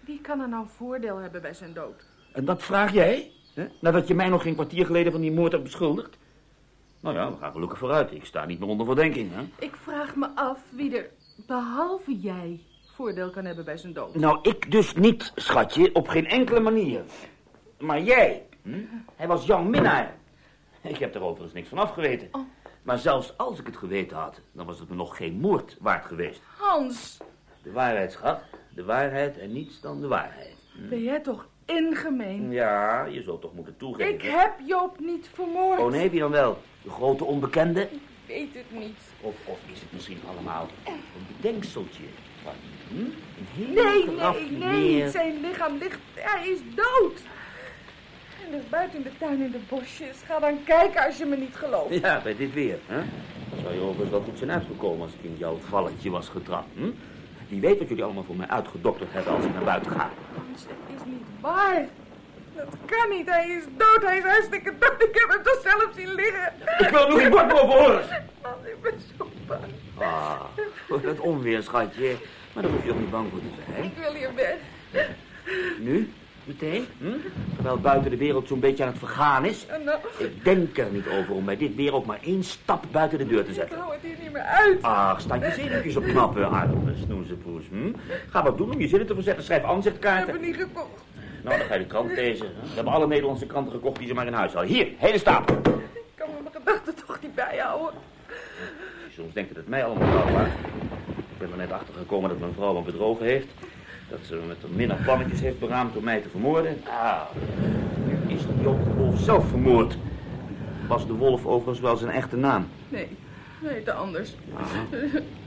wie 0.00 0.20
kan 0.20 0.40
er 0.40 0.48
nou 0.48 0.66
voordeel 0.76 1.16
hebben 1.16 1.42
bij 1.42 1.54
zijn 1.54 1.72
dood? 1.72 2.04
En 2.32 2.44
dat 2.44 2.62
vraag 2.62 2.92
jij? 2.92 3.32
Hè? 3.54 3.66
Nadat 3.80 4.08
je 4.08 4.14
mij 4.14 4.28
nog 4.28 4.42
geen 4.42 4.54
kwartier 4.54 4.86
geleden 4.86 5.12
van 5.12 5.20
die 5.20 5.32
moord 5.32 5.52
hebt 5.52 5.64
beschuldigd? 5.64 6.18
Nou 7.00 7.14
ja, 7.14 7.30
we 7.30 7.36
gaan 7.36 7.52
gelukkig 7.52 7.78
vooruit. 7.78 8.12
Ik 8.12 8.24
sta 8.24 8.44
niet 8.44 8.58
meer 8.58 8.68
onder 8.68 8.86
verdenking, 8.86 9.30
hè? 9.34 9.42
Ik 9.58 9.76
vraag 9.76 10.16
me 10.16 10.28
af 10.34 10.60
wie 10.70 10.96
er, 10.96 11.10
behalve 11.46 12.18
jij, 12.18 12.60
voordeel 12.94 13.30
kan 13.30 13.44
hebben 13.44 13.64
bij 13.64 13.76
zijn 13.76 13.92
dood. 13.92 14.14
Nou, 14.14 14.38
ik 14.42 14.70
dus 14.70 14.94
niet, 14.94 15.32
schatje, 15.34 15.94
op 15.94 16.08
geen 16.08 16.26
enkele 16.26 16.60
manier. 16.60 17.02
Maar 17.78 18.02
jij, 18.02 18.47
hm? 18.72 18.96
hij 19.16 19.26
was 19.26 19.46
jouw 19.46 19.62
minnaar. 19.62 20.14
Ik 20.82 20.96
heb 20.98 21.14
er 21.14 21.22
overigens 21.22 21.52
niks 21.52 21.68
van 21.68 21.78
afgeweten. 21.78 22.28
Oh. 22.32 22.40
Maar 22.82 22.98
zelfs 22.98 23.36
als 23.36 23.58
ik 23.58 23.66
het 23.66 23.76
geweten 23.76 24.16
had, 24.16 24.40
dan 24.52 24.66
was 24.66 24.78
het 24.78 24.88
me 24.88 24.94
nog 24.94 25.16
geen 25.16 25.40
moord 25.40 25.76
waard 25.80 26.06
geweest. 26.06 26.40
Hans, 26.56 27.16
De 27.62 27.72
waarheid, 27.72 28.12
schat. 28.12 28.40
De 28.74 28.84
waarheid 28.84 29.38
en 29.38 29.52
niets 29.52 29.80
dan 29.80 30.00
de 30.00 30.08
waarheid. 30.08 30.56
ben 30.88 31.02
jij 31.02 31.20
toch 31.20 31.48
ingemeen? 31.64 32.50
Ja, 32.50 33.04
je 33.04 33.22
zult 33.22 33.40
toch 33.40 33.54
moeten 33.54 33.76
toegeven. 33.76 34.14
Ik 34.14 34.22
heb 34.22 34.52
Joop 34.66 34.98
niet 35.00 35.30
vermoord. 35.32 35.78
Oh 35.78 35.90
nee, 35.90 36.10
wie 36.10 36.20
dan 36.20 36.30
wel? 36.30 36.58
De 36.82 36.90
grote 36.90 37.24
onbekende? 37.24 37.82
Ik 37.82 38.00
weet 38.26 38.54
het 38.54 38.80
niet. 38.80 39.00
Of, 39.20 39.34
of 39.44 39.58
is 39.72 39.80
het 39.80 39.92
misschien 39.92 40.20
allemaal 40.28 40.68
een 40.84 41.26
bedenkseltje 41.36 42.02
van 42.42 42.52
hm? 42.88 42.96
een 42.96 43.72
Nee, 43.74 44.06
nee, 44.06 44.50
nee. 44.50 45.08
Zijn 45.08 45.40
lichaam 45.40 45.76
ligt... 45.76 45.98
Hij 46.14 46.48
is 46.48 46.58
dood. 46.74 47.22
Ligt 48.50 48.70
buiten 48.70 48.98
in 48.98 49.02
de 49.02 49.10
tuin 49.18 49.42
in 49.42 49.50
de 49.50 49.60
bosjes. 49.68 50.16
Ga 50.26 50.38
dan 50.38 50.64
kijken 50.64 51.06
als 51.06 51.16
je 51.18 51.24
me 51.24 51.36
niet 51.36 51.56
gelooft. 51.56 51.94
Ja, 51.94 52.20
bij 52.22 52.36
dit 52.36 52.52
weer. 52.52 52.78
Hè? 52.86 53.00
Zou 53.62 53.74
je 53.74 53.80
overigens 53.80 54.10
wel 54.10 54.20
goed 54.20 54.38
zijn 54.38 54.50
uitgekomen 54.50 55.02
als 55.02 55.12
ik 55.12 55.22
in 55.22 55.36
jouw 55.38 55.58
valletje 55.68 56.10
was 56.10 56.28
getrapt. 56.28 56.68
Hm? 56.74 56.90
Wie 57.48 57.60
weet 57.60 57.78
wat 57.78 57.88
jullie 57.88 58.04
allemaal 58.04 58.22
voor 58.22 58.36
mij 58.36 58.48
uitgedokterd 58.48 59.12
hebben 59.12 59.32
als 59.32 59.44
ik 59.44 59.54
naar 59.54 59.64
buiten 59.64 59.90
ga. 59.90 60.10
Hans, 60.34 60.62
het 60.62 61.00
is 61.00 61.04
niet 61.06 61.24
waar. 61.40 61.86
Dat 62.54 62.76
kan 62.86 63.08
niet. 63.08 63.26
Hij 63.30 63.48
is 63.48 63.64
dood. 63.76 64.02
Hij 64.02 64.18
is 64.18 64.24
hartstikke 64.24 64.72
dood. 64.78 65.02
Ik 65.02 65.14
heb 65.14 65.28
hem 65.28 65.42
toch 65.42 65.60
zelf 65.62 65.88
zien 65.96 66.14
liggen. 66.14 66.52
Ik 66.78 66.88
wil 66.88 67.08
nog 67.08 67.20
geen 67.20 67.30
woord 67.30 67.46
meer 67.46 67.62
over 67.62 67.78
horen. 67.78 68.02
Hans, 68.40 68.66
ik 68.66 68.82
ben 68.82 68.94
zo 69.18 69.28
bang. 69.46 69.60
Ah, 69.98 70.40
voor 70.86 71.00
dat 71.00 71.20
onweer, 71.20 71.62
schatje. 71.62 72.16
Maar 72.52 72.62
daar 72.62 72.72
hoef 72.72 72.84
je 72.84 72.90
ook 72.90 72.98
niet 72.98 73.10
bang 73.10 73.30
voor 73.30 73.38
te 73.38 73.72
zijn. 73.72 73.84
Ik 73.84 73.92
wil 73.96 74.12
hier 74.14 74.34
weg. 74.34 74.56
Nu? 75.78 76.12
Meteen? 76.48 76.86
Hm? 76.98 77.06
Terwijl 77.54 77.78
buiten 77.78 78.10
de 78.10 78.16
wereld 78.16 78.48
zo'n 78.48 78.60
beetje 78.60 78.82
aan 78.84 78.88
het 78.90 78.98
vergaan 78.98 79.44
is. 79.44 79.66
En 79.66 79.84
nou, 79.84 79.98
Ik 80.18 80.44
denk 80.44 80.78
er 80.78 80.86
niet 80.92 81.06
over 81.20 81.34
om 81.34 81.44
bij 81.44 81.56
dit 81.56 81.74
weer 81.74 81.94
ook 81.94 82.06
maar 82.06 82.18
één 82.22 82.44
stap 82.44 82.84
buiten 82.90 83.18
de 83.18 83.26
deur 83.26 83.42
te 83.44 83.48
ik 83.48 83.54
zetten. 83.54 83.78
hou 83.78 83.92
het 83.92 84.02
hier 84.02 84.16
niet 84.22 84.32
meer 84.32 84.42
uit. 84.42 84.82
Ach, 84.82 85.20
sta 85.20 85.34
je 85.34 85.50
zenuwtjes 85.56 85.96
op 85.96 86.04
knappe 86.04 86.44
arme 86.44 86.94
snoezepoes. 87.04 87.64
Hm? 87.70 87.92
Ga 88.30 88.42
wat 88.42 88.58
doen 88.58 88.72
om 88.72 88.80
je 88.80 88.88
zinnen 88.88 89.06
te 89.06 89.14
verzetten. 89.14 89.44
Schrijf 89.44 89.62
Ik 89.62 89.68
aanzichtkaarten. 89.68 90.26
heb 90.32 90.36
het 90.36 90.44
niet 90.46 90.56
gekocht. 90.56 91.02
Nou, 91.44 91.58
dan 91.58 91.66
ga 91.66 91.74
je 91.74 91.80
de 91.80 91.86
krant 91.86 92.12
lezen. 92.12 92.46
hè. 92.46 92.52
We 92.68 92.74
hebben 92.74 92.92
alle 92.92 93.06
Nederlandse 93.06 93.46
kranten 93.46 93.72
gekocht 93.72 93.98
die 93.98 94.06
ze 94.08 94.14
maar 94.14 94.26
in 94.26 94.32
huis 94.32 94.52
hadden. 94.52 94.72
Hier, 94.72 94.88
hele 94.96 95.18
stapel. 95.18 95.54
Ik 95.56 95.62
kan 96.14 96.28
me 96.28 96.42
mijn 96.42 96.54
gedachten 96.64 96.94
toch 97.06 97.18
niet 97.22 97.34
bijhouden. 97.34 98.00
Soms 99.14 99.32
denkt 99.34 99.56
het 99.56 99.68
mij 99.68 99.84
allemaal 99.84 100.08
wel 100.24 100.32
waard. 100.32 100.52
Ik 101.18 101.38
ben 101.38 101.50
er 101.50 101.56
net 101.56 101.72
achter 101.72 101.94
gekomen 101.94 102.28
dat 102.28 102.38
mijn 102.38 102.52
vrouw 102.52 102.74
me 102.74 102.82
bedrogen 102.82 103.26
heeft. 103.26 103.46
Dat 104.08 104.18
ze 104.22 104.34
me 104.34 104.46
met 104.46 104.56
een 104.64 104.76
minnaar 104.76 105.02
plannetjes 105.02 105.40
heeft 105.40 105.58
beraamd 105.58 105.96
om 105.96 106.04
mij 106.04 106.20
te 106.20 106.28
vermoorden. 106.28 106.76
Ah, 106.88 107.20
nu 108.06 108.34
is 108.34 108.40
Joop 108.62 108.84
de 108.84 108.92
Wolf 108.94 109.20
zelf 109.20 109.48
vermoord. 109.48 109.96
Was 110.88 111.06
de 111.06 111.12
Wolf 111.12 111.46
overigens 111.46 111.80
wel 111.80 111.96
zijn 111.96 112.10
echte 112.10 112.36
naam? 112.36 112.68
Nee, 112.88 113.08
we 113.60 113.68
heette 113.68 113.92
anders. 113.92 114.34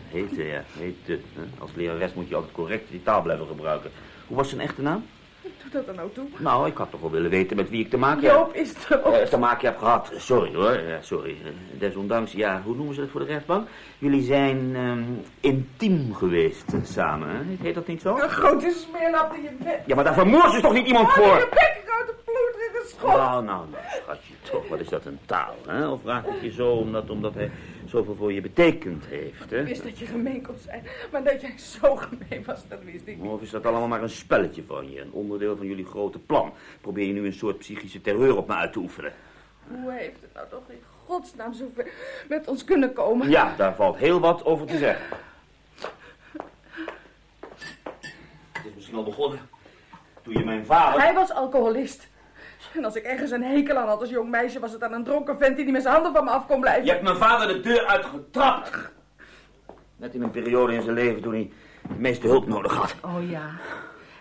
Heette, 0.09 0.43
ja, 0.43 0.63
heette. 0.77 1.19
Als 1.57 1.71
lerares 1.75 2.13
moet 2.13 2.29
je 2.29 2.35
altijd 2.35 2.53
correct 2.53 2.89
die 2.89 3.03
taal 3.03 3.21
blijven 3.21 3.47
gebruiken. 3.47 3.91
Hoe 4.27 4.37
was 4.37 4.49
zijn 4.49 4.61
echte 4.61 4.81
naam? 4.81 5.05
Doe 5.61 5.71
dat 5.71 5.85
dan 5.95 5.99
ook 6.05 6.13
toe. 6.13 6.25
Nou, 6.37 6.67
ik 6.67 6.77
had 6.77 6.91
toch 6.91 7.01
wel 7.01 7.11
willen 7.11 7.29
weten 7.29 7.57
met 7.57 7.69
wie 7.69 7.83
ik 7.83 7.89
te 7.89 7.97
maken 7.97 8.23
heb. 8.23 8.31
Joop 8.31 8.53
is 8.53 8.73
dood. 8.89 9.13
Eh, 9.13 9.21
te 9.21 9.37
maken 9.37 9.67
heb 9.67 9.77
gehad. 9.77 10.11
Sorry 10.17 10.55
hoor, 10.55 10.79
ja, 10.79 11.01
sorry. 11.01 11.37
Desondanks, 11.79 12.31
ja, 12.31 12.61
hoe 12.65 12.75
noemen 12.75 12.95
ze 12.95 13.01
dat 13.01 13.09
voor 13.09 13.19
de 13.19 13.25
rechtbank? 13.25 13.67
Jullie 13.97 14.23
zijn 14.23 14.71
ehm, 14.75 15.03
intiem 15.39 16.13
geweest 16.15 16.73
eh, 16.73 16.79
samen, 16.83 17.27
hè? 17.29 17.35
Heet 17.63 17.75
dat 17.75 17.87
niet 17.87 18.01
zo? 18.01 18.15
Een 18.17 18.29
grote 18.29 18.85
smeerlap 18.89 19.33
in 19.33 19.41
je 19.43 19.49
bed. 19.63 19.79
Ja, 19.85 19.95
maar 19.95 20.03
daar 20.03 20.13
vermoord 20.13 20.51
je 20.51 20.61
toch 20.61 20.73
niet 20.73 20.87
iemand 20.87 21.07
Oh, 21.07 21.15
in 21.17 21.21
je 21.23 21.27
voor? 21.29 21.49
bek, 21.49 21.81
grote 21.85 22.13
bloederige. 22.31 22.61
Nou, 23.01 23.43
nou, 23.43 23.69
nou, 23.69 23.83
schatje, 24.03 24.33
toch, 24.51 24.67
wat 24.67 24.79
is 24.79 24.89
dat 24.89 25.05
een 25.05 25.19
taal, 25.25 25.55
hè? 25.67 25.87
Of 25.87 26.01
vraag 26.01 26.25
ik 26.25 26.41
je 26.41 26.51
zo 26.51 26.71
omdat, 26.71 27.09
omdat 27.09 27.33
hij 27.33 27.51
zoveel 27.85 28.15
voor 28.15 28.33
je 28.33 28.41
betekend 28.41 29.05
heeft, 29.05 29.49
hè? 29.49 29.59
Ik 29.59 29.67
wist 29.67 29.83
dat 29.83 29.99
je 29.99 30.05
gemeen 30.05 30.41
kon 30.41 30.55
zijn, 30.57 30.83
maar 31.11 31.23
dat 31.23 31.41
jij 31.41 31.57
zo 31.57 31.95
gemeen 31.95 32.43
was, 32.45 32.67
dat 32.67 32.83
wist 32.83 33.07
ik 33.07 33.17
niet. 33.17 33.31
Of 33.31 33.41
is 33.41 33.49
dat 33.49 33.65
allemaal 33.65 33.87
maar 33.87 34.01
een 34.01 34.09
spelletje 34.09 34.63
van 34.67 34.91
je, 34.91 35.01
een 35.01 35.11
onderdeel 35.11 35.57
van 35.57 35.65
jullie 35.65 35.85
grote 35.85 36.19
plan? 36.19 36.53
Probeer 36.81 37.05
je 37.05 37.13
nu 37.13 37.25
een 37.25 37.33
soort 37.33 37.57
psychische 37.57 38.01
terreur 38.01 38.37
op 38.37 38.47
me 38.47 38.53
uit 38.53 38.73
te 38.73 38.79
oefenen? 38.79 39.13
Hoe 39.67 39.91
heeft 39.91 40.21
het 40.21 40.33
nou 40.33 40.47
toch 40.49 40.63
in 40.67 40.81
godsnaam 41.05 41.53
zover 41.53 41.87
met 42.27 42.47
ons 42.47 42.63
kunnen 42.63 42.93
komen? 42.93 43.29
Ja, 43.29 43.53
daar 43.57 43.75
valt 43.75 43.97
heel 43.97 44.19
wat 44.19 44.45
over 44.45 44.67
te 44.67 44.77
zeggen. 44.77 45.05
Het 48.51 48.65
is 48.65 48.75
misschien 48.75 48.97
al 48.97 49.03
begonnen 49.03 49.39
toen 50.23 50.33
je 50.33 50.45
mijn 50.45 50.65
vader... 50.65 51.01
Hij 51.01 51.13
was 51.13 51.31
alcoholist. 51.31 52.09
En 52.73 52.85
als 52.85 52.95
ik 52.95 53.03
ergens 53.03 53.31
een 53.31 53.43
hekel 53.43 53.77
aan 53.77 53.87
had 53.87 53.99
als 53.99 54.09
jong 54.09 54.29
meisje, 54.29 54.59
was 54.59 54.71
het 54.71 54.83
aan 54.83 54.93
een 54.93 55.03
dronken 55.03 55.37
vent 55.37 55.55
die 55.55 55.65
niet 55.65 55.73
met 55.73 55.81
zijn 55.81 55.93
handen 55.93 56.13
van 56.13 56.23
me 56.23 56.29
af 56.29 56.47
kon 56.47 56.59
blijven. 56.59 56.85
Je 56.85 56.91
hebt 56.91 57.03
mijn 57.03 57.15
vader 57.15 57.47
de 57.47 57.59
deur 57.59 57.85
uitgetrapt. 57.85 58.91
Net 59.95 60.13
in 60.13 60.21
een 60.23 60.31
periode 60.31 60.73
in 60.73 60.81
zijn 60.81 60.95
leven 60.95 61.21
toen 61.21 61.33
hij 61.33 61.51
de 61.81 61.99
meeste 61.99 62.27
hulp 62.27 62.47
nodig 62.47 62.73
had. 62.73 62.95
Oh 63.01 63.29
ja. 63.29 63.49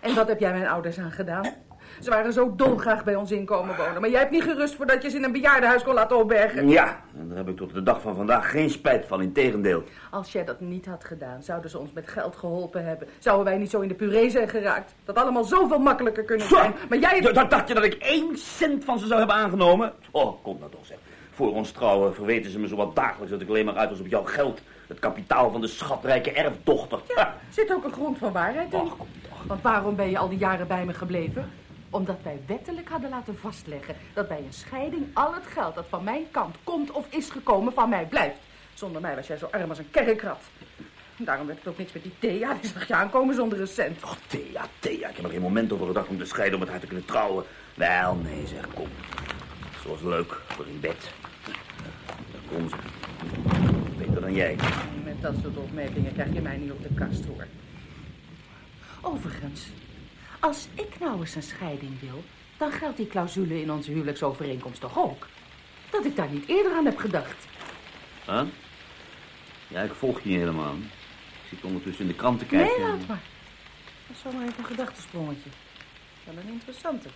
En 0.01 0.15
wat 0.15 0.27
heb 0.27 0.39
jij 0.39 0.51
mijn 0.51 0.67
ouders 0.67 0.99
aan 0.99 1.11
gedaan? 1.11 1.53
Ze 1.99 2.09
waren 2.09 2.33
zo 2.33 2.53
dolgraag 2.55 3.03
bij 3.03 3.15
ons 3.15 3.31
inkomen 3.31 3.75
wonen. 3.77 4.01
Maar 4.01 4.09
jij 4.09 4.19
hebt 4.19 4.31
niet 4.31 4.43
gerust 4.43 4.75
voordat 4.75 5.01
je 5.03 5.09
ze 5.09 5.17
in 5.17 5.23
een 5.23 5.31
bejaardenhuis 5.31 5.83
kon 5.83 5.93
laten 5.93 6.17
opbergen. 6.17 6.69
Ja, 6.69 7.01
en 7.17 7.27
daar 7.27 7.37
heb 7.37 7.47
ik 7.47 7.57
tot 7.57 7.73
de 7.73 7.83
dag 7.83 8.01
van 8.01 8.15
vandaag 8.15 8.51
geen 8.51 8.69
spijt 8.69 9.05
van, 9.05 9.21
integendeel. 9.21 9.83
Als 10.11 10.31
jij 10.31 10.45
dat 10.45 10.59
niet 10.59 10.85
had 10.85 11.03
gedaan, 11.03 11.43
zouden 11.43 11.69
ze 11.69 11.77
ons 11.79 11.91
met 11.93 12.07
geld 12.07 12.35
geholpen 12.35 12.85
hebben. 12.85 13.07
Zouden 13.19 13.45
wij 13.45 13.57
niet 13.57 13.69
zo 13.69 13.79
in 13.79 13.87
de 13.87 13.93
puree 13.93 14.29
zijn 14.29 14.49
geraakt. 14.49 14.93
Dat 15.05 15.15
allemaal 15.15 15.43
zoveel 15.43 15.79
makkelijker 15.79 16.23
kunnen 16.23 16.47
zijn. 16.47 16.73
Maar 16.89 16.97
jij... 16.97 17.21
D- 17.21 17.49
dacht 17.49 17.67
je 17.67 17.73
dat 17.73 17.83
ik 17.83 17.93
één 17.93 18.37
cent 18.37 18.83
van 18.85 18.99
ze 18.99 19.07
zou 19.07 19.19
hebben 19.19 19.37
aangenomen? 19.37 19.93
Oh, 20.11 20.43
kom 20.43 20.57
nou 20.59 20.71
toch 20.71 20.85
zeg. 20.85 20.97
Voor 21.31 21.53
ons 21.53 21.71
trouwen 21.71 22.13
verweten 22.13 22.51
ze 22.51 22.59
me 22.59 22.67
zo 22.67 22.75
wat 22.75 22.95
dagelijks 22.95 23.31
dat 23.31 23.41
ik 23.41 23.49
alleen 23.49 23.65
maar 23.65 23.75
uit 23.77 23.89
was 23.89 23.99
op 23.99 24.07
jouw 24.07 24.23
geld. 24.23 24.61
Het 24.87 24.99
kapitaal 24.99 25.51
van 25.51 25.61
de 25.61 25.67
schatrijke 25.67 26.31
erfdochter. 26.31 26.99
Ja, 27.15 27.35
zit 27.49 27.73
ook 27.73 27.83
een 27.83 27.93
grond 27.93 28.17
van 28.17 28.31
waarheid 28.31 28.73
in. 28.73 28.91
Want 29.47 29.61
waarom 29.61 29.95
ben 29.95 30.09
je 30.09 30.17
al 30.17 30.29
die 30.29 30.37
jaren 30.37 30.67
bij 30.67 30.85
me 30.85 30.93
gebleven? 30.93 31.51
Omdat 31.91 32.17
wij 32.23 32.39
wettelijk 32.45 32.89
hadden 32.89 33.09
laten 33.09 33.37
vastleggen 33.37 33.95
dat 34.13 34.27
bij 34.27 34.37
een 34.37 34.53
scheiding 34.53 35.05
al 35.13 35.33
het 35.33 35.45
geld 35.47 35.75
dat 35.75 35.85
van 35.89 36.03
mijn 36.03 36.31
kant 36.31 36.55
komt 36.63 36.91
of 36.91 37.07
is 37.09 37.29
gekomen 37.29 37.73
van 37.73 37.89
mij 37.89 38.05
blijft. 38.05 38.39
Zonder 38.73 39.01
mij 39.01 39.15
was 39.15 39.27
jij 39.27 39.37
zo 39.37 39.49
arm 39.51 39.69
als 39.69 39.77
een 39.77 39.91
kerkrat. 39.91 40.41
Daarom 41.17 41.47
werd 41.47 41.59
het 41.59 41.67
ook 41.67 41.77
niks 41.77 41.93
met 41.93 42.03
die 42.03 42.13
Thea. 42.19 42.53
Die 42.61 42.71
zag 42.71 42.87
je 42.87 42.93
aankomen 42.93 43.35
zonder 43.35 43.61
een 43.61 43.67
cent. 43.67 44.03
Och, 44.03 44.17
Thea, 44.27 44.65
Thea, 44.79 45.09
ik 45.09 45.15
heb 45.15 45.25
er 45.25 45.31
geen 45.31 45.41
moment 45.41 45.73
over 45.73 45.87
gedacht 45.87 46.07
om 46.07 46.17
te 46.17 46.25
scheiden 46.25 46.53
om 46.53 46.59
met 46.59 46.69
haar 46.69 46.79
te 46.79 46.87
kunnen 46.87 47.05
trouwen. 47.05 47.45
Wel, 47.75 48.15
nee 48.15 48.47
zeg, 48.47 48.67
kom. 48.73 48.87
Zoals 49.83 50.01
leuk, 50.01 50.41
voor 50.47 50.67
in 50.67 50.79
bed. 50.79 51.11
Daar 52.31 52.41
kom 52.57 52.69
ze. 52.69 52.75
Beter 53.97 54.21
dan 54.21 54.33
jij. 54.33 54.55
Met 55.03 55.21
dat 55.21 55.33
soort 55.41 55.57
opmerkingen 55.57 56.13
krijg 56.13 56.33
je 56.33 56.41
mij 56.41 56.57
niet 56.57 56.71
op 56.71 56.83
de 56.83 56.93
kast, 56.93 57.25
hoor. 57.25 57.47
Overigens, 59.01 59.67
als 60.41 60.67
ik 60.73 60.99
nou 60.99 61.19
eens 61.19 61.35
een 61.35 61.43
scheiding 61.43 61.99
wil... 61.99 62.23
dan 62.57 62.71
geldt 62.71 62.97
die 62.97 63.07
clausule 63.07 63.61
in 63.61 63.71
onze 63.71 63.91
huwelijksovereenkomst 63.91 64.81
toch 64.81 64.99
ook? 64.99 65.27
Dat 65.89 66.05
ik 66.05 66.15
daar 66.15 66.29
niet 66.29 66.47
eerder 66.47 66.73
aan 66.73 66.85
heb 66.85 66.97
gedacht. 66.97 67.47
Huh? 68.25 68.43
Ja, 69.67 69.81
ik 69.81 69.93
volg 69.93 70.21
je 70.21 70.29
niet 70.29 70.37
helemaal. 70.37 70.73
Ik 70.73 71.49
zit 71.49 71.63
ondertussen 71.63 72.05
in 72.05 72.11
de 72.11 72.17
krant 72.17 72.39
te 72.39 72.45
kijken. 72.45 72.81
Nee, 72.81 72.89
laat 72.89 73.07
maar. 73.07 73.21
Dat 74.07 74.15
is 74.15 74.21
zomaar 74.21 74.47
even 74.47 74.57
een 74.57 74.65
gedachtesprongetje. 74.65 75.49
Wel 76.23 76.35
een 76.37 76.51
interessante. 76.51 77.07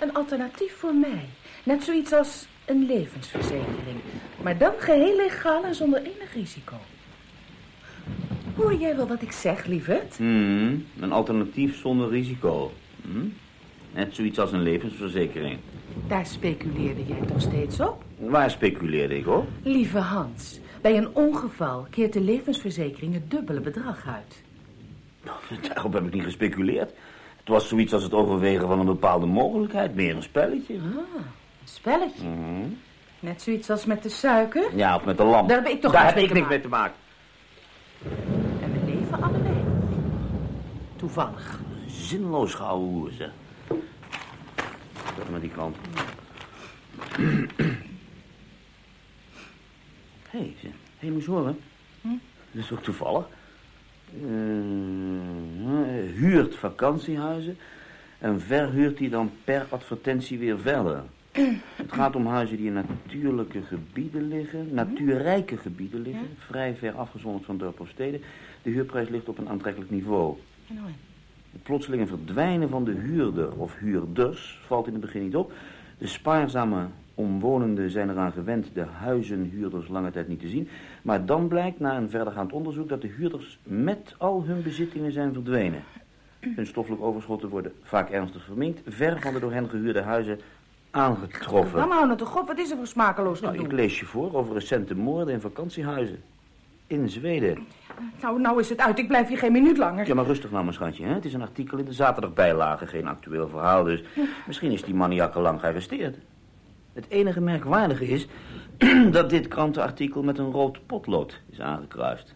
Een 0.00 0.14
alternatief 0.14 0.76
voor 0.76 0.94
mij. 0.94 1.28
Net 1.62 1.84
zoiets 1.84 2.12
als 2.12 2.46
een 2.64 2.86
levensverzekering. 2.86 4.00
Maar 4.42 4.58
dan 4.58 4.72
geheel 4.78 5.16
legaal 5.16 5.64
en 5.64 5.74
zonder 5.74 6.02
enig 6.02 6.34
risico. 6.34 6.76
Hoor 8.60 8.74
jij 8.74 8.96
wel 8.96 9.06
wat 9.06 9.22
ik 9.22 9.32
zeg, 9.32 9.66
lieverd? 9.66 10.16
Hmm, 10.16 10.86
een 11.00 11.12
alternatief 11.12 11.76
zonder 11.78 12.08
risico. 12.08 12.72
Hmm? 13.02 13.32
Net 13.92 14.14
zoiets 14.14 14.38
als 14.38 14.52
een 14.52 14.62
levensverzekering. 14.62 15.58
Daar 16.06 16.26
speculeerde 16.26 17.04
jij 17.06 17.20
toch 17.26 17.40
steeds 17.40 17.80
op? 17.80 18.02
Waar 18.18 18.50
speculeerde 18.50 19.18
ik 19.18 19.28
op? 19.28 19.48
Lieve 19.62 19.98
Hans, 19.98 20.60
bij 20.80 20.96
een 20.96 21.14
ongeval 21.14 21.86
keert 21.90 22.12
de 22.12 22.20
levensverzekering 22.20 23.14
het 23.14 23.30
dubbele 23.30 23.60
bedrag 23.60 24.06
uit. 24.06 24.42
Daarop 25.68 25.92
heb 25.92 26.06
ik 26.06 26.12
niet 26.12 26.24
gespeculeerd. 26.24 26.90
Het 27.36 27.48
was 27.48 27.68
zoiets 27.68 27.92
als 27.92 28.02
het 28.02 28.14
overwegen 28.14 28.66
van 28.66 28.78
een 28.78 28.86
bepaalde 28.86 29.26
mogelijkheid. 29.26 29.94
Meer 29.94 30.16
een 30.16 30.22
spelletje. 30.22 30.74
Ah, 30.74 30.80
een 30.80 31.24
spelletje. 31.64 32.28
Mhm. 32.28 32.68
Net 33.20 33.42
zoiets 33.42 33.70
als 33.70 33.84
met 33.84 34.02
de 34.02 34.08
suiker. 34.08 34.76
Ja, 34.76 34.96
of 34.96 35.04
met 35.04 35.16
de 35.16 35.24
lamp. 35.24 35.48
Daar 35.48 35.58
heb 35.58 35.68
ik 35.68 35.80
toch 35.80 35.92
Daar 35.92 36.04
niks 36.04 36.14
heb 36.14 36.24
ik 36.24 36.34
niks 36.34 36.48
mee 36.48 36.60
te 36.60 36.68
maken. 36.68 36.96
En 38.62 38.72
we 38.72 38.92
leven 38.92 39.22
allebei. 39.22 39.54
Toevallig. 41.00 41.60
Zinloos 41.86 42.54
gehouden, 42.54 43.14
zeg. 43.14 43.30
Met 45.30 45.40
die 45.40 45.50
krant. 45.50 45.76
Hé, 50.30 50.38
hey. 50.40 50.54
Hé, 50.98 51.10
moet 51.10 51.24
je 51.24 51.30
horen. 51.30 51.58
Dat 52.50 52.62
is 52.62 52.72
ook 52.72 52.82
toevallig. 52.82 53.28
Eh, 54.14 54.20
huurt 56.14 56.56
vakantiehuizen 56.56 57.56
en 58.18 58.40
verhuurt 58.40 58.98
die 58.98 59.10
dan 59.10 59.30
per 59.44 59.66
advertentie 59.68 60.38
weer 60.38 60.58
verder. 60.58 61.02
Het 61.82 61.92
gaat 61.92 62.16
om 62.16 62.26
huizen 62.26 62.56
die 62.56 62.66
in 62.66 62.72
natuurlijke 62.72 63.62
gebieden 63.62 64.28
liggen, 64.28 64.74
natuurrijke 64.74 65.56
gebieden 65.56 66.02
liggen, 66.02 66.28
vrij 66.36 66.74
ver 66.74 66.92
afgezonderd 66.92 67.44
van 67.44 67.58
dorpen 67.58 67.80
of 67.80 67.88
steden. 67.88 68.22
De 68.62 68.70
huurprijs 68.70 69.08
ligt 69.08 69.28
op 69.28 69.38
een 69.38 69.48
aantrekkelijk 69.48 69.90
niveau. 69.90 70.36
Het 71.52 71.62
plotselinge 71.62 72.06
verdwijnen 72.06 72.68
van 72.68 72.84
de 72.84 72.92
huurder 72.92 73.52
of 73.56 73.78
huurders 73.78 74.60
valt 74.66 74.86
in 74.86 74.92
het 74.92 75.00
begin 75.00 75.22
niet 75.22 75.36
op. 75.36 75.52
De 75.98 76.06
spaarzame 76.06 76.86
omwonenden 77.14 77.90
zijn 77.90 78.10
eraan 78.10 78.32
gewend 78.32 78.66
de 78.74 78.84
huizenhuurders 78.84 79.88
lange 79.88 80.10
tijd 80.10 80.28
niet 80.28 80.40
te 80.40 80.48
zien. 80.48 80.68
Maar 81.02 81.26
dan 81.26 81.48
blijkt 81.48 81.80
na 81.80 81.96
een 81.96 82.10
verdergaand 82.10 82.52
onderzoek 82.52 82.88
dat 82.88 83.00
de 83.02 83.08
huurders 83.08 83.58
met 83.62 84.14
al 84.18 84.44
hun 84.44 84.62
bezittingen 84.62 85.12
zijn 85.12 85.32
verdwenen. 85.32 85.82
Hun 86.40 86.66
stoffelijk 86.66 87.02
overschotten 87.02 87.48
worden 87.48 87.72
vaak 87.82 88.10
ernstig 88.10 88.44
verminkt, 88.44 88.80
ver 88.86 89.20
van 89.20 89.32
de 89.32 89.40
door 89.40 89.52
hen 89.52 89.68
gehuurde 89.68 90.02
huizen 90.02 90.40
aangetroffen. 90.90 91.78
Dan 91.78 91.90
hou 91.90 92.06
nou 92.06 92.18
toch 92.18 92.38
op, 92.38 92.46
wat 92.46 92.58
is 92.58 92.70
er 92.70 92.76
voor 92.76 92.86
smakeloos 92.86 93.40
Nou, 93.40 93.58
ik 93.58 93.72
lees 93.72 94.00
je 94.00 94.06
voor 94.06 94.34
over 94.34 94.54
recente 94.54 94.94
moorden 94.94 95.34
in 95.34 95.40
vakantiehuizen. 95.40 96.22
In 96.90 97.08
Zweden. 97.08 97.66
Nou, 98.20 98.40
nou 98.40 98.60
is 98.60 98.68
het 98.68 98.80
uit, 98.80 98.98
ik 98.98 99.08
blijf 99.08 99.28
hier 99.28 99.38
geen 99.38 99.52
minuut 99.52 99.76
langer. 99.76 100.06
Ja, 100.06 100.14
maar 100.14 100.24
rustig 100.24 100.50
nou, 100.50 100.62
mijn 100.62 100.74
schatje. 100.74 101.04
Hè? 101.04 101.14
Het 101.14 101.24
is 101.24 101.32
een 101.32 101.42
artikel 101.42 101.78
in 101.78 101.84
de 101.84 101.92
zaterdagbijlage, 101.92 102.86
geen 102.86 103.06
actueel 103.06 103.48
verhaal. 103.48 103.84
Dus 103.84 104.02
misschien 104.46 104.70
is 104.70 104.82
die 104.82 104.94
maniak 104.94 105.34
al 105.34 105.42
lang 105.42 105.60
gearresteerd. 105.60 106.16
Het 106.92 107.04
enige 107.08 107.40
merkwaardige 107.40 108.06
is 108.08 108.26
dat 109.10 109.30
dit 109.30 109.48
krantenartikel 109.48 110.22
met 110.22 110.38
een 110.38 110.50
rood 110.50 110.86
potlood 110.86 111.40
is 111.50 111.60
aangekruist. 111.60 112.34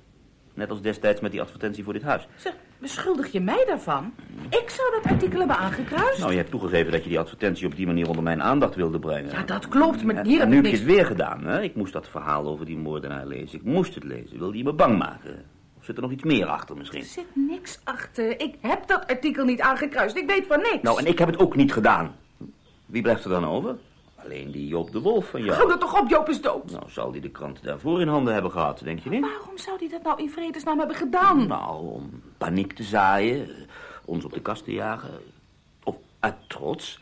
Net 0.54 0.70
als 0.70 0.80
destijds 0.82 1.20
met 1.20 1.30
die 1.30 1.40
advertentie 1.40 1.84
voor 1.84 1.92
dit 1.92 2.02
huis. 2.02 2.26
Zeg, 2.36 2.54
beschuldig 2.78 3.32
je 3.32 3.40
mij 3.40 3.64
daarvan? 3.66 4.12
Ik 4.50 4.70
zou 4.70 4.90
dat 5.02 5.12
artikel 5.12 5.38
hebben 5.38 5.56
aangekruist. 5.56 6.18
Nou, 6.18 6.30
je 6.30 6.36
hebt 6.36 6.50
toegegeven 6.50 6.92
dat 6.92 7.02
je 7.02 7.08
die 7.08 7.18
advertentie 7.18 7.66
op 7.66 7.76
die 7.76 7.86
manier 7.86 8.08
onder 8.08 8.22
mijn 8.22 8.42
aandacht 8.42 8.74
wilde 8.74 8.98
brengen. 8.98 9.30
Ja, 9.30 9.42
dat 9.42 9.68
klopt, 9.68 10.04
maar 10.04 10.24
hier 10.24 10.38
heb 10.38 10.48
nu 10.48 10.56
heb 10.56 10.64
je 10.64 10.70
het 10.70 10.84
weer 10.84 11.06
gedaan, 11.06 11.44
hè? 11.44 11.62
Ik 11.62 11.74
moest 11.74 11.92
dat 11.92 12.08
verhaal 12.08 12.46
over 12.46 12.66
die 12.66 12.76
moordenaar 12.76 13.26
lezen. 13.26 13.58
Ik 13.58 13.64
moest 13.64 13.94
het 13.94 14.04
lezen. 14.04 14.38
Wilde 14.38 14.56
je 14.56 14.64
me 14.64 14.72
bang 14.72 14.98
maken? 14.98 15.44
Of 15.78 15.84
zit 15.84 15.96
er 15.96 16.02
nog 16.02 16.10
iets 16.10 16.24
meer 16.24 16.46
achter 16.46 16.76
misschien? 16.76 17.00
Er 17.00 17.06
zit 17.06 17.26
niks 17.34 17.80
achter. 17.84 18.40
Ik 18.40 18.54
heb 18.60 18.86
dat 18.86 19.06
artikel 19.06 19.44
niet 19.44 19.60
aangekruist. 19.60 20.16
Ik 20.16 20.26
weet 20.26 20.46
van 20.46 20.58
niks. 20.58 20.82
Nou, 20.82 20.98
en 20.98 21.06
ik 21.06 21.18
heb 21.18 21.28
het 21.28 21.38
ook 21.38 21.56
niet 21.56 21.72
gedaan. 21.72 22.16
Wie 22.86 23.02
blijft 23.02 23.24
er 23.24 23.30
dan 23.30 23.46
over? 23.46 23.76
Alleen 24.24 24.50
die 24.50 24.66
Joop 24.66 24.92
de 24.92 25.00
Wolf 25.00 25.28
van 25.30 25.44
jou. 25.44 25.56
Hou 25.56 25.72
er 25.72 25.78
toch 25.78 26.00
op, 26.00 26.08
Joop 26.08 26.28
is 26.28 26.40
dood. 26.40 26.70
Nou, 26.70 26.90
zal 26.90 27.12
die 27.12 27.20
de 27.20 27.30
krant 27.30 27.62
daarvoor 27.62 28.00
in 28.00 28.08
handen 28.08 28.32
hebben 28.32 28.50
gehad, 28.50 28.80
denk 28.84 28.98
je 28.98 29.10
niet? 29.10 29.20
Waarom 29.20 29.58
zou 29.58 29.76
hij 29.78 29.88
dat 29.88 30.02
nou 30.02 30.22
in 30.22 30.30
vredesnaam 30.30 30.78
hebben 30.78 30.96
gedaan? 30.96 31.46
Nou, 31.46 31.88
om 31.92 32.22
paniek 32.38 32.72
te 32.72 32.82
zaaien, 32.82 33.48
ons 34.04 34.24
op 34.24 34.32
de 34.32 34.40
kast 34.40 34.64
te 34.64 34.72
jagen. 34.72 35.10
Of 35.84 35.96
uit 36.20 36.34
trots. 36.46 37.00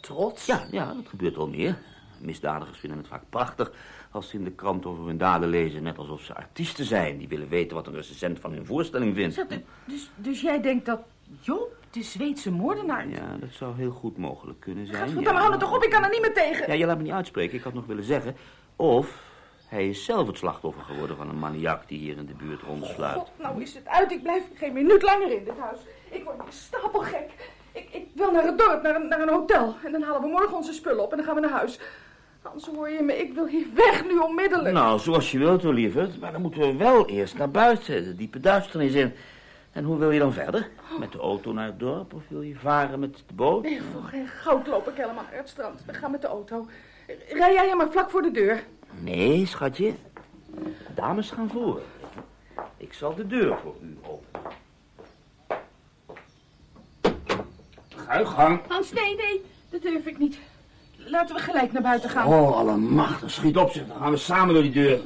Trots? 0.00 0.46
Ja, 0.46 0.66
ja, 0.70 0.94
dat 0.94 1.08
gebeurt 1.08 1.36
wel 1.36 1.48
meer. 1.48 1.78
Misdadigers 2.20 2.78
vinden 2.78 2.98
het 2.98 3.08
vaak 3.08 3.22
prachtig 3.30 3.72
als 4.10 4.28
ze 4.28 4.36
in 4.36 4.44
de 4.44 4.50
krant 4.50 4.86
over 4.86 5.06
hun 5.06 5.18
daden 5.18 5.48
lezen... 5.48 5.82
net 5.82 5.98
alsof 5.98 6.22
ze 6.22 6.34
artiesten 6.34 6.84
zijn. 6.84 7.18
Die 7.18 7.28
willen 7.28 7.48
weten 7.48 7.76
wat 7.76 7.86
een 7.86 7.94
recensent 7.94 8.40
van 8.40 8.52
hun 8.52 8.66
voorstelling 8.66 9.14
vindt. 9.14 9.34
Zeg, 9.34 9.46
Dus, 9.84 10.10
dus 10.14 10.40
jij 10.40 10.60
denkt 10.60 10.86
dat 10.86 11.00
Joop 11.40 11.76
de 11.96 12.02
Zweedse 12.02 12.50
moordenaar... 12.50 13.08
Ja, 13.08 13.36
dat 13.40 13.52
zou 13.52 13.76
heel 13.76 13.90
goed 13.90 14.16
mogelijk 14.16 14.60
kunnen 14.60 14.86
zijn. 14.86 14.98
Gadverdamme, 14.98 15.38
ja. 15.38 15.44
hou 15.44 15.52
er 15.52 15.58
toch 15.58 15.74
op, 15.76 15.82
ik 15.82 15.90
kan 15.90 16.04
er 16.04 16.10
niet 16.10 16.20
meer 16.20 16.34
tegen. 16.34 16.66
Ja, 16.66 16.72
je 16.72 16.86
laat 16.86 16.96
me 16.96 17.02
niet 17.02 17.12
uitspreken. 17.12 17.58
Ik 17.58 17.64
had 17.64 17.74
nog 17.74 17.86
willen 17.86 18.04
zeggen... 18.04 18.36
of 18.76 19.22
hij 19.68 19.88
is 19.88 20.04
zelf 20.04 20.26
het 20.26 20.38
slachtoffer 20.38 20.82
geworden 20.82 21.16
van 21.16 21.28
een 21.28 21.38
maniak... 21.38 21.88
die 21.88 21.98
hier 21.98 22.16
in 22.16 22.26
de 22.26 22.34
buurt 22.34 22.62
rondsluit. 22.62 23.16
God, 23.16 23.30
nou 23.38 23.62
is 23.62 23.74
het 23.74 23.86
uit. 23.86 24.12
Ik 24.12 24.22
blijf 24.22 24.42
geen 24.54 24.72
minuut 24.72 25.02
langer 25.02 25.32
in 25.32 25.44
dit 25.44 25.58
huis. 25.58 25.78
Ik 26.10 26.24
word 26.24 26.36
stapelgek. 26.48 27.30
Ik, 27.72 27.88
ik 27.92 28.06
wil 28.14 28.32
naar 28.32 28.44
het 28.44 28.58
dorp, 28.58 28.82
naar 28.82 28.94
een, 28.94 29.08
naar 29.08 29.20
een 29.20 29.28
hotel. 29.28 29.76
En 29.84 29.92
dan 29.92 30.02
halen 30.02 30.20
we 30.20 30.28
morgen 30.28 30.56
onze 30.56 30.72
spullen 30.72 31.02
op 31.02 31.10
en 31.10 31.16
dan 31.16 31.26
gaan 31.26 31.34
we 31.34 31.40
naar 31.40 31.50
huis. 31.50 31.78
Anders 32.42 32.66
hoor 32.66 32.90
je 32.90 33.02
me, 33.02 33.18
ik 33.18 33.34
wil 33.34 33.46
hier 33.46 33.66
weg 33.74 34.04
nu 34.04 34.18
onmiddellijk. 34.18 34.74
Nou, 34.74 34.98
zoals 34.98 35.30
je 35.30 35.38
wilt, 35.38 35.62
hoor, 35.62 35.74
lieverd. 35.74 36.20
Maar 36.20 36.32
dan 36.32 36.40
moeten 36.40 36.60
we 36.60 36.76
wel 36.76 37.08
eerst 37.08 37.38
naar 37.38 37.50
buiten. 37.50 38.04
De 38.04 38.14
diepe 38.14 38.40
duisternis 38.40 38.94
in. 38.94 39.12
En 39.76 39.84
hoe 39.84 39.98
wil 39.98 40.10
je 40.10 40.18
dan 40.18 40.32
verder? 40.32 40.68
Met 40.98 41.12
de 41.12 41.18
auto 41.18 41.52
naar 41.52 41.66
het 41.66 41.78
dorp 41.78 42.14
of 42.14 42.22
wil 42.28 42.42
je 42.42 42.54
varen 42.56 42.98
met 43.00 43.16
de 43.26 43.34
boot? 43.34 43.62
Nee, 43.62 43.80
voor 43.92 44.02
geen 44.02 44.26
goud 44.26 44.66
loop 44.66 44.88
ik 44.88 44.96
helemaal 44.96 45.22
naar 45.30 45.38
het 45.38 45.48
strand. 45.48 45.84
We 45.86 45.94
gaan 45.94 46.10
met 46.10 46.20
de 46.20 46.26
auto. 46.26 46.66
Rij 47.28 47.52
jij 47.54 47.74
maar 47.76 47.90
vlak 47.90 48.10
voor 48.10 48.22
de 48.22 48.30
deur. 48.30 48.64
Nee, 49.00 49.46
schatje. 49.46 49.94
Dames 50.94 51.30
gaan 51.30 51.50
voor. 51.50 51.80
Ik 52.76 52.92
zal 52.92 53.14
de 53.14 53.26
deur 53.26 53.56
voor 53.62 53.74
u 53.82 53.98
openen. 54.02 54.52
Ga 57.96 58.18
uw 58.18 58.24
gang. 58.24 58.60
Hans, 58.68 58.92
nee, 58.92 59.16
nee. 59.16 59.44
dat 59.70 59.82
durf 59.82 60.06
ik 60.06 60.18
niet. 60.18 60.38
Laten 60.96 61.36
we 61.36 61.42
gelijk 61.42 61.72
naar 61.72 61.82
buiten 61.82 62.10
gaan. 62.10 62.26
Oh, 62.26 62.56
allemachtig. 62.56 63.30
Schiet 63.30 63.56
op, 63.56 63.70
zeg. 63.70 63.86
Dan 63.86 63.96
gaan 63.98 64.10
we 64.10 64.16
samen 64.16 64.54
door 64.54 64.62
die 64.62 64.72
deur. 64.72 65.00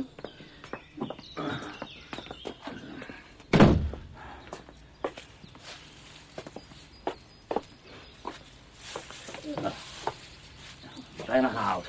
Bijna 11.26 11.48
gehaald. 11.48 11.86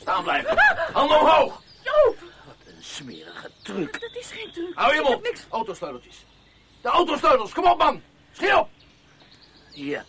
Staan 0.00 0.22
blijven. 0.22 0.56
Handen 0.92 1.20
omhoog. 1.20 1.62
Joop, 1.82 2.16
Wat 2.46 2.54
een 2.66 2.82
smerige 2.84 3.50
truc. 3.62 4.00
dat 4.00 4.10
is 4.20 4.30
geen 4.30 4.50
truc. 4.52 4.74
Hou 4.74 4.94
je 4.94 5.00
Ik 5.00 5.06
heb 5.06 5.12
mond. 5.14 5.22
niks. 5.28 5.46
Autosleuteltjes. 5.66 6.24
De 6.80 6.88
autosleutels, 6.88 7.52
kom 7.52 7.64
op 7.64 7.78
man. 7.78 8.02
Schiet 8.32 8.54
op. 8.54 8.68
Hier. 9.72 10.04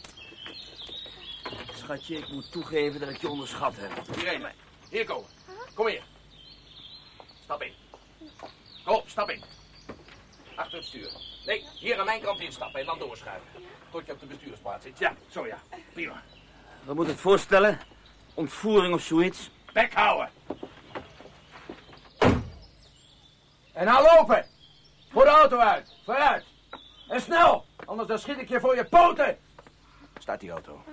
Schatje, 1.74 2.18
ik 2.18 2.30
moet 2.30 2.52
toegeven 2.52 3.00
dat 3.00 3.10
ik 3.10 3.22
je 3.22 3.30
onderschat 3.30 3.74
heb. 3.78 4.18
Irene, 4.18 4.52
hier 4.90 5.06
komen. 5.06 5.30
Kom 5.74 5.88
hier. 5.88 6.04
Stap 7.44 7.62
in. 7.62 7.74
Kom 8.84 8.96
op, 8.96 9.10
stap 9.10 9.30
in. 9.30 9.44
Achter 10.56 10.78
het 10.78 10.88
stuur. 10.88 11.12
Nee, 11.46 11.66
hier 11.80 12.00
aan 12.00 12.06
mijn 12.06 12.22
kant 12.22 12.40
instappen 12.40 12.80
en 12.80 12.86
dan 12.86 13.00
doorschuiven. 13.00 13.48
Tot 13.92 14.06
je 14.06 14.12
op 14.12 14.20
de 14.20 14.26
bestuursplaats 14.26 14.84
zit. 14.84 15.00
Ja, 15.00 15.16
zo 15.30 15.46
ja. 15.48 15.60
Prima. 15.94 16.24
Wat 16.84 16.96
moet 16.96 17.08
het 17.08 17.20
voorstellen? 17.20 17.80
Ontvoering 18.34 18.94
of 18.94 19.02
zoiets? 19.02 19.50
Bek 19.74 19.94
houden. 19.94 20.30
En 23.74 23.86
nou 23.86 24.04
lopen. 24.04 24.56
Voor 25.18 25.26
de 25.26 25.32
auto 25.32 25.58
uit. 25.58 25.96
Vooruit. 26.06 26.46
En 27.08 27.22
snel. 27.22 27.66
Anders 27.86 28.08
dan 28.08 28.20
schiet 28.20 28.40
ik 28.40 28.50
je 28.50 28.60
voor 28.60 28.76
je 28.76 28.86
poten. 28.86 29.38
Start 30.18 30.40
die 30.40 30.52
auto. 30.52 30.84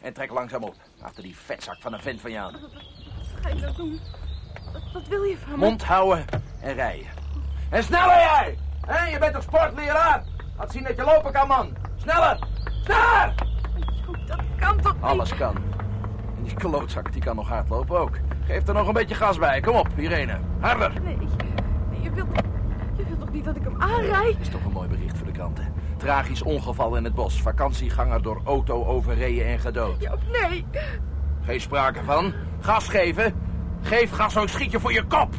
En 0.00 0.12
trek 0.12 0.30
langzaam 0.30 0.62
op. 0.62 0.74
Achter 1.02 1.22
die 1.22 1.36
vetzak 1.36 1.76
van 1.80 1.92
een 1.92 2.00
vent 2.00 2.20
van 2.20 2.30
jou. 2.30 2.52
Wat 2.52 3.40
ga 3.42 3.48
je 3.48 3.60
nou 3.60 3.76
doen? 3.76 4.00
Wat, 4.72 4.82
wat 4.92 5.08
wil 5.08 5.22
je 5.22 5.38
van 5.38 5.50
me? 5.50 5.56
Mond 5.56 5.82
houden 5.82 6.24
en 6.60 6.74
rijden. 6.74 7.06
En 7.70 7.82
sneller 7.82 8.16
jij! 8.16 8.58
Hé, 8.86 9.10
je 9.10 9.18
bent 9.18 9.34
toch 9.34 9.42
sportleraar? 9.42 10.24
Laat 10.58 10.72
zien 10.72 10.84
dat 10.84 10.96
je 10.96 11.04
lopen 11.04 11.32
kan, 11.32 11.48
man. 11.48 11.76
Sneller! 11.96 12.38
Sneller! 12.84 13.34
Dat 14.26 14.40
kan 14.58 14.80
toch 14.80 14.94
niet? 14.94 15.02
Alles 15.02 15.34
kan. 15.34 15.56
En 16.36 16.42
die 16.42 16.54
klootzak 16.54 17.12
die 17.12 17.22
kan 17.22 17.36
nog 17.36 17.48
hardlopen 17.48 17.98
ook. 17.98 18.16
Geef 18.46 18.68
er 18.68 18.74
nog 18.74 18.86
een 18.86 18.92
beetje 18.94 19.14
gas 19.14 19.38
bij. 19.38 19.60
Kom 19.60 19.74
op, 19.74 19.88
Irene. 19.96 20.38
Harder. 20.60 21.00
Nee, 21.00 21.16
nee 21.16 22.02
je, 22.02 22.10
wilt, 22.10 22.28
niet 23.44 23.54
dat 23.54 23.72
ik 23.72 23.78
hem 23.78 23.90
aanrijd? 23.92 24.40
Is 24.40 24.48
toch 24.48 24.64
een 24.64 24.72
mooi 24.72 24.88
bericht 24.88 25.18
voor 25.18 25.26
de 25.26 25.32
kranten. 25.32 25.72
Tragisch 25.96 26.42
ongeval 26.42 26.96
in 26.96 27.04
het 27.04 27.14
bos. 27.14 27.42
Vakantieganger 27.42 28.22
door 28.22 28.40
auto 28.44 28.84
overreden 28.84 29.46
en 29.46 29.58
gedood. 29.58 30.02
Joop, 30.02 30.20
nee. 30.32 30.64
Geen 31.44 31.60
sprake 31.60 32.04
van. 32.04 32.32
Gas 32.60 32.88
geven. 32.88 33.34
Geef 33.82 34.10
gas, 34.10 34.32
zo 34.32 34.46
schiet 34.46 34.70
je 34.70 34.80
voor 34.80 34.92
je 34.92 35.04
kop. 35.04 35.34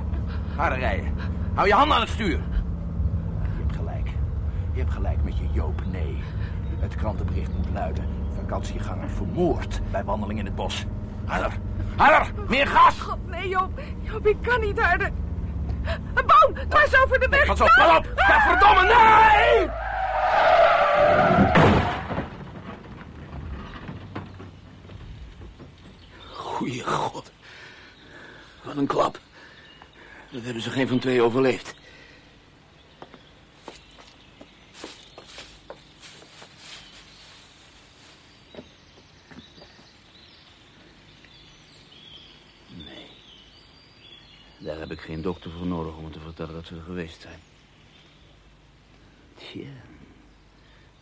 Harder 0.56 0.80
rijden. 0.80 1.14
Hou 1.54 1.68
je 1.68 1.74
handen 1.74 1.96
aan 1.96 2.02
het 2.02 2.12
stuur. 2.12 2.30
Je 2.30 3.62
hebt 3.62 3.76
gelijk. 3.76 4.08
Je 4.72 4.80
hebt 4.80 4.94
gelijk 4.94 5.24
met 5.24 5.38
je 5.38 5.48
Joop, 5.52 5.82
nee. 5.92 6.18
Het 6.80 6.96
krantenbericht 6.96 7.54
moet 7.56 7.70
luiden. 7.74 8.06
Vakantieganger 8.36 9.10
vermoord 9.10 9.82
bij 9.92 10.04
wandeling 10.04 10.40
in 10.40 10.46
het 10.46 10.56
bos. 10.56 10.86
Harder. 11.26 11.52
Harder. 11.96 12.32
Meer 12.48 12.68
gas. 12.68 13.00
God, 13.00 13.30
nee, 13.30 13.50
Joop. 13.50 13.80
Joop, 14.02 14.28
ik 14.28 14.38
kan 14.42 14.60
niet 14.62 14.80
harder. 14.80 15.12
Een 16.14 16.26
boom, 16.26 16.70
dwars 16.70 16.96
over 17.04 17.20
de 17.20 17.28
weg. 17.28 17.46
Pas 17.46 17.62
op, 17.62 17.68
pas 17.68 17.98
op. 17.98 18.12
Ja, 18.16 18.42
verdomme, 18.42 18.84
nee! 18.84 19.70
Goeie 26.32 26.84
god. 26.84 27.32
Wat 28.64 28.78
een 28.78 28.88
klap. 28.88 29.20
Dat 30.30 30.44
hebben 30.44 30.62
ze 30.62 30.70
geen 30.70 30.88
van 30.88 31.00
twee 31.00 31.22
overleefd. 31.22 31.76
Nee. 42.68 43.08
Daar 44.58 44.80
heb 44.80 44.92
ik 44.92 45.00
geen 45.00 45.15
dokter 45.26 45.52
voor 45.52 45.68
nodig 45.68 45.98
om 45.98 46.12
te 46.12 46.20
vertellen 46.20 46.54
dat 46.54 46.66
ze 46.66 46.76
er 46.76 46.82
geweest 46.82 47.22
zijn. 47.22 47.40
Tja. 49.36 49.70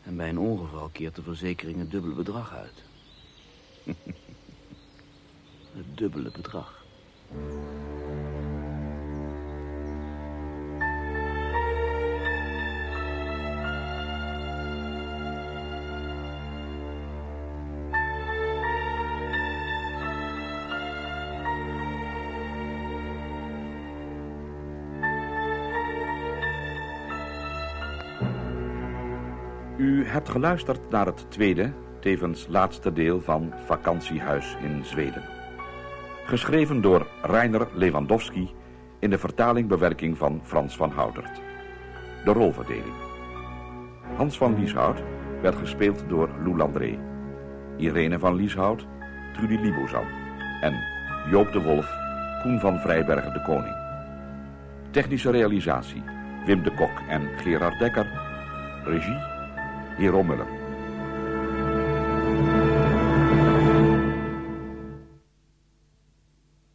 En 0.04 0.16
bij 0.16 0.30
een 0.30 0.40
ongeval 0.40 0.90
keert 0.90 1.16
de 1.16 1.22
verzekering 1.22 1.80
het 1.80 1.92
dubbele 1.92 2.14
bedrag 2.14 2.54
uit. 2.54 2.84
Het 5.74 5.98
dubbele 5.98 6.32
bedrag. 6.32 6.86
U 29.84 30.06
hebt 30.06 30.30
geluisterd 30.30 30.89
naar 30.89 31.06
het 31.06 31.26
tweede, 31.32 31.72
tevens 32.00 32.48
laatste 32.50 32.93
deel 32.93 33.22
van 33.22 33.54
Vakantiehuis 33.65 34.58
in 34.62 34.86
Zweden. 34.86 35.24
Geschreven 36.26 36.82
door 36.82 37.08
Reiner 37.22 37.67
Lewandowski 37.74 38.52
in 39.00 39.10
de 39.10 39.17
vertaling-bewerking 39.17 40.17
van 40.17 40.41
Frans 40.43 40.76
van 40.76 40.91
Houtert. 40.91 41.41
De 42.26 42.32
rolverdeling. 42.32 42.93
Hans 44.15 44.38
van 44.38 44.60
Lieshout 44.60 45.04
werd 45.41 45.56
gespeeld 45.56 46.04
door 46.08 46.30
Lou 46.43 46.58
Landré. 46.58 47.00
Irene 47.78 48.19
van 48.19 48.36
Lieshout, 48.36 48.86
Trudy 49.34 49.56
Libozan. 49.56 50.06
En 50.62 50.74
Joop 51.30 51.52
de 51.52 51.62
Wolf, 51.62 51.91
Koen 52.41 52.60
van 52.60 52.80
Vrijbergen 52.80 53.34
de 53.34 53.41
Koning. 53.41 53.76
Technische 54.91 55.32
realisatie, 55.32 56.04
Wim 56.46 56.63
de 56.63 56.74
Kok 56.74 57.02
en 57.10 57.30
Gerard 57.38 57.80
Dekker. 57.80 58.08
Regie, 58.86 59.33
Hero 59.98 60.24
Muller. 60.24 60.62